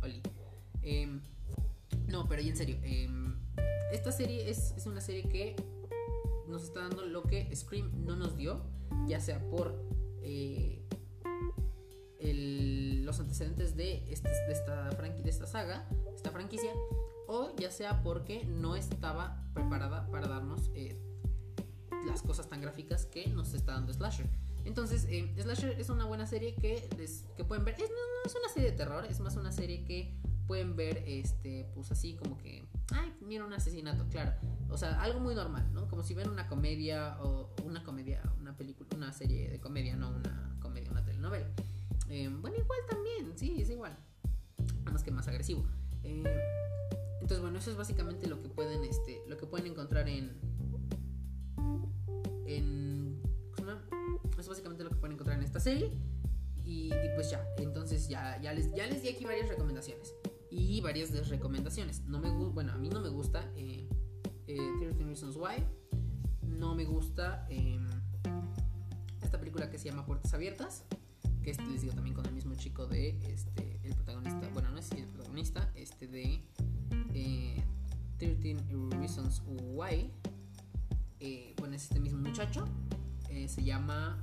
Oli. 0.00 0.22
Em, 0.80 1.20
no, 2.08 2.26
pero 2.28 2.40
en 2.40 2.56
serio. 2.56 2.78
Eh, 2.82 3.10
esta 3.92 4.10
serie 4.10 4.48
es, 4.48 4.74
una 4.86 5.02
serie 5.02 5.28
que 5.28 5.54
nos 6.48 6.64
está 6.64 6.80
dando 6.80 7.04
lo 7.04 7.24
que 7.24 7.54
Scream 7.54 8.06
no 8.06 8.16
nos 8.16 8.38
dio, 8.38 8.62
ya 9.06 9.20
sea 9.20 9.38
por 9.50 9.84
eh, 10.22 10.82
los 13.04 13.20
antecedentes 13.20 13.76
de, 13.76 14.10
este, 14.10 14.30
de, 14.30 14.52
esta 14.52 14.90
de 14.90 15.28
esta 15.30 15.46
saga, 15.46 15.86
esta 16.14 16.30
franquicia, 16.30 16.70
o 17.28 17.54
ya 17.56 17.70
sea 17.70 18.02
porque 18.02 18.46
no 18.46 18.76
estaba 18.76 19.46
preparada 19.52 20.06
para 20.10 20.26
darnos 20.26 20.70
eh, 20.74 20.98
las 22.06 22.22
cosas 22.22 22.48
tan 22.48 22.60
gráficas 22.60 23.06
que 23.06 23.26
nos 23.28 23.54
está 23.54 23.72
dando 23.72 23.92
Slasher. 23.92 24.28
Entonces, 24.64 25.06
eh, 25.08 25.34
Slasher 25.40 25.80
es 25.80 25.88
una 25.88 26.04
buena 26.04 26.26
serie 26.26 26.54
que, 26.54 26.88
que 27.36 27.44
pueden 27.44 27.64
ver. 27.64 27.76
no, 27.78 27.84
es 28.24 28.34
una 28.34 28.48
serie 28.52 28.70
de 28.70 28.76
terror, 28.76 29.04
es 29.04 29.20
más 29.20 29.36
una 29.36 29.52
serie 29.52 29.84
que 29.84 30.14
pueden 30.46 30.76
ver, 30.76 31.02
este, 31.06 31.66
pues 31.74 31.90
así 31.90 32.14
como 32.14 32.38
que, 32.38 32.64
ay, 32.92 33.12
mira 33.20 33.44
un 33.44 33.52
asesinato, 33.52 34.06
claro. 34.10 34.32
O 34.70 34.76
sea, 34.76 35.00
algo 35.00 35.20
muy 35.20 35.34
normal, 35.34 35.68
¿no? 35.72 35.88
Como 35.88 36.02
si 36.02 36.14
ven 36.14 36.28
una 36.28 36.46
comedia 36.48 37.16
o 37.22 37.50
una 37.64 37.82
comedia, 37.82 38.22
una 38.40 38.56
película, 38.56 38.88
una 38.96 39.12
serie 39.12 39.50
de 39.50 39.60
comedia, 39.60 39.96
no 39.96 40.10
una 40.10 40.56
comedia, 40.60 40.90
una 40.90 41.04
telenovela. 41.04 41.48
Eh, 42.08 42.28
bueno, 42.28 42.56
igual 42.56 42.78
también, 42.88 43.32
sí, 43.36 43.62
es 43.62 43.70
igual. 43.70 43.96
Más 44.92 45.02
que 45.02 45.10
más 45.10 45.26
agresivo. 45.28 45.64
Eh, 46.04 46.22
entonces, 47.22 47.40
bueno, 47.40 47.58
eso 47.58 47.70
es 47.70 47.76
básicamente 47.76 48.26
lo 48.26 48.42
que 48.42 48.48
pueden, 48.48 48.84
este, 48.84 49.22
lo 49.28 49.36
que 49.36 49.46
pueden 49.46 49.68
encontrar 49.68 50.08
en, 50.08 50.36
en, 50.42 50.51
serie. 55.62 55.90
Y, 56.64 56.90
pues 57.14 57.30
ya, 57.30 57.44
entonces 57.58 58.08
ya, 58.08 58.40
ya, 58.40 58.52
les, 58.52 58.72
ya 58.74 58.86
les 58.86 59.02
di 59.02 59.08
aquí 59.08 59.24
varias 59.24 59.48
recomendaciones 59.48 60.14
y 60.50 60.80
varias 60.80 61.28
recomendaciones. 61.28 62.02
No 62.02 62.20
me 62.20 62.30
bueno, 62.30 62.72
a 62.72 62.76
mí 62.76 62.88
no 62.88 63.00
me 63.00 63.08
gusta 63.08 63.50
eh, 63.56 63.88
eh, 64.46 64.58
13 64.80 65.04
Reasons 65.04 65.36
Why. 65.36 65.64
No 66.42 66.74
me 66.74 66.84
gusta 66.84 67.46
em, 67.48 67.86
esta 69.22 69.38
película 69.38 69.70
que 69.70 69.78
se 69.78 69.88
llama 69.88 70.06
Puertas 70.06 70.32
Abiertas. 70.34 70.84
Que 71.42 71.52
les 71.54 71.82
digo 71.82 71.94
también 71.94 72.14
con 72.14 72.24
el 72.26 72.32
mismo 72.32 72.54
chico 72.54 72.86
de 72.86 73.18
este, 73.28 73.80
el 73.82 73.94
protagonista. 73.94 74.48
Bueno, 74.52 74.70
no 74.70 74.78
es 74.78 74.90
el 74.92 75.06
protagonista, 75.08 75.72
este 75.74 76.06
de 76.06 76.40
eh, 77.14 77.64
13 78.18 78.56
Reasons 78.90 79.42
Why. 79.46 80.12
Eh, 81.18 81.54
bueno, 81.58 81.74
es 81.74 81.84
este 81.84 81.98
mismo 81.98 82.20
muchacho. 82.20 82.64
Eh, 83.28 83.48
se 83.48 83.64
llama 83.64 84.20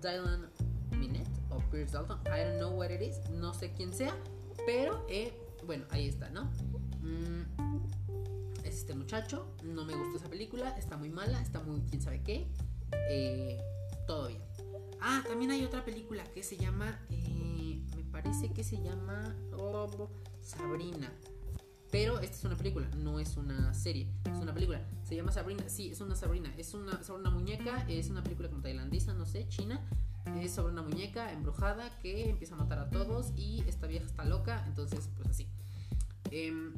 Dylan 0.00 0.48
Minette 0.92 1.28
o 1.50 1.58
Pierce 1.70 1.92
Dalton. 1.92 2.18
I 2.26 2.44
don't 2.44 2.58
know 2.58 2.70
what 2.70 2.90
it 2.90 3.02
is. 3.02 3.18
No 3.30 3.54
sé 3.54 3.72
quién 3.72 3.92
sea. 3.92 4.14
Pero, 4.66 5.04
eh, 5.08 5.32
bueno, 5.64 5.84
ahí 5.90 6.08
está, 6.08 6.28
¿no? 6.30 6.44
Mm, 7.02 7.42
es 8.64 8.78
este 8.78 8.94
muchacho. 8.94 9.46
No 9.62 9.84
me 9.84 9.94
gustó 9.94 10.16
esa 10.16 10.28
película. 10.28 10.70
Está 10.78 10.96
muy 10.96 11.10
mala. 11.10 11.40
Está 11.40 11.60
muy 11.60 11.80
quién 11.82 12.02
sabe 12.02 12.22
qué. 12.22 12.46
Eh, 13.10 13.60
todo 14.06 14.28
bien. 14.28 14.42
Ah, 15.00 15.22
también 15.26 15.50
hay 15.50 15.64
otra 15.64 15.84
película 15.84 16.24
que 16.32 16.42
se 16.42 16.56
llama. 16.56 16.98
Eh, 17.10 17.82
me 17.96 18.04
parece 18.04 18.50
que 18.52 18.64
se 18.64 18.80
llama. 18.82 19.36
Oh, 19.56 20.08
Sabrina. 20.40 21.12
Pero 21.96 22.20
esta 22.20 22.36
es 22.36 22.44
una 22.44 22.56
película, 22.58 22.86
no 22.98 23.18
es 23.18 23.38
una 23.38 23.72
serie. 23.72 24.06
Es 24.30 24.38
una 24.38 24.52
película. 24.52 24.82
Se 25.02 25.16
llama 25.16 25.32
Sabrina. 25.32 25.64
Sí, 25.66 25.92
es 25.92 26.02
una 26.02 26.14
Sabrina. 26.14 26.52
Es 26.58 26.74
una, 26.74 27.02
sobre 27.02 27.22
una 27.22 27.30
muñeca. 27.30 27.86
Es 27.88 28.10
una 28.10 28.22
película 28.22 28.50
como 28.50 28.60
tailandesa, 28.60 29.14
no 29.14 29.24
sé, 29.24 29.48
china 29.48 29.80
es 30.42 30.52
sobre 30.52 30.72
una 30.72 30.82
muñeca 30.82 31.32
embrujada 31.32 31.96
que 32.00 32.28
empieza 32.28 32.54
a 32.54 32.58
matar 32.58 32.80
a 32.80 32.90
todos 32.90 33.32
y 33.36 33.62
esta 33.68 33.86
vieja 33.86 34.04
está 34.04 34.24
loca, 34.24 34.64
entonces 34.66 35.08
pues 35.16 35.28
así. 35.28 35.46
Em, 36.30 36.74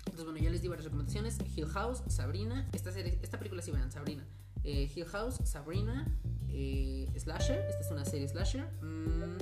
entonces 0.00 0.24
bueno, 0.24 0.38
ya 0.38 0.50
les 0.50 0.60
di 0.60 0.68
varias 0.68 0.84
recomendaciones. 0.84 1.38
Hill 1.56 1.66
House, 1.68 2.02
Sabrina, 2.08 2.68
esta, 2.72 2.92
serie, 2.92 3.18
esta 3.22 3.38
película 3.38 3.62
sí 3.62 3.70
vean, 3.70 3.90
Sabrina. 3.92 4.26
Eh, 4.64 4.90
Hill 4.94 5.06
House, 5.06 5.36
Sabrina, 5.44 6.06
eh, 6.48 7.08
Slasher, 7.16 7.64
esta 7.70 7.80
es 7.80 7.90
una 7.90 8.04
serie 8.04 8.28
Slasher. 8.28 8.66
Mm, 8.82 9.38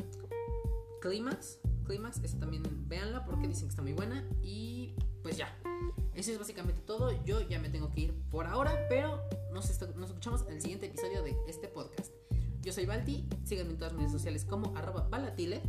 Climax, 1.00 1.58
Climax, 1.84 2.20
esta 2.22 2.38
también 2.38 2.62
véanla 2.88 3.24
porque 3.24 3.48
dicen 3.48 3.64
que 3.64 3.70
está 3.70 3.82
muy 3.82 3.92
buena. 3.92 4.24
Y 4.42 4.81
pues 5.22 5.36
ya, 5.36 5.56
eso 6.14 6.30
es 6.32 6.38
básicamente 6.38 6.80
todo. 6.82 7.12
Yo 7.24 7.40
ya 7.48 7.58
me 7.58 7.68
tengo 7.68 7.90
que 7.90 8.02
ir 8.02 8.14
por 8.30 8.46
ahora, 8.46 8.86
pero 8.88 9.20
nos, 9.52 9.70
escuchamos 9.70 10.42
en 10.48 10.54
el 10.54 10.60
siguiente 10.60 10.86
episodio 10.86 11.22
de 11.22 11.36
este 11.48 11.68
podcast. 11.68 12.12
Yo 12.60 12.72
soy 12.72 12.86
Balti, 12.86 13.28
síganme 13.44 13.72
en 13.72 13.78
todas 13.78 13.92
mis 13.92 14.02
redes 14.02 14.12
sociales 14.12 14.44
como 14.44 14.76
arroba 14.76 15.08
balatile. 15.08 15.62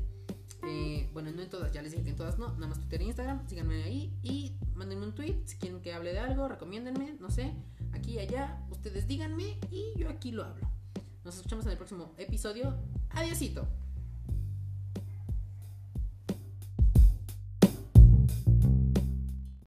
Eh, 0.66 1.10
bueno, 1.12 1.32
no 1.32 1.42
en 1.42 1.50
todas, 1.50 1.72
ya 1.74 1.82
les 1.82 1.92
dije 1.92 2.04
que 2.04 2.10
en 2.12 2.16
todas 2.16 2.38
no, 2.38 2.54
nada 2.54 2.68
más 2.68 2.80
Twitter 2.80 3.02
e 3.02 3.06
Instagram, 3.06 3.48
síganme 3.50 3.84
ahí 3.84 4.18
y 4.24 4.56
mándenme 4.76 5.06
un 5.06 5.13
tweet 5.13 5.42
si 5.46 5.58
quieren 5.58 5.82
que 5.82 5.94
hable 5.94 6.13
de 6.13 6.20
algo, 6.20 6.48
recomiéndenme, 6.48 7.18
no 7.20 7.30
sé, 7.30 7.54
aquí 7.92 8.13
y 8.13 8.20
allá, 8.20 8.63
Ustedes 8.84 9.08
díganme 9.08 9.58
y 9.72 9.94
yo 9.98 10.10
aquí 10.10 10.32
lo 10.32 10.44
hablo. 10.44 10.70
Nos 11.24 11.38
escuchamos 11.38 11.66
en 11.66 11.72
el 11.72 11.78
próximo 11.78 12.13
episodio. 12.18 12.76
Adiósito. 13.12 13.66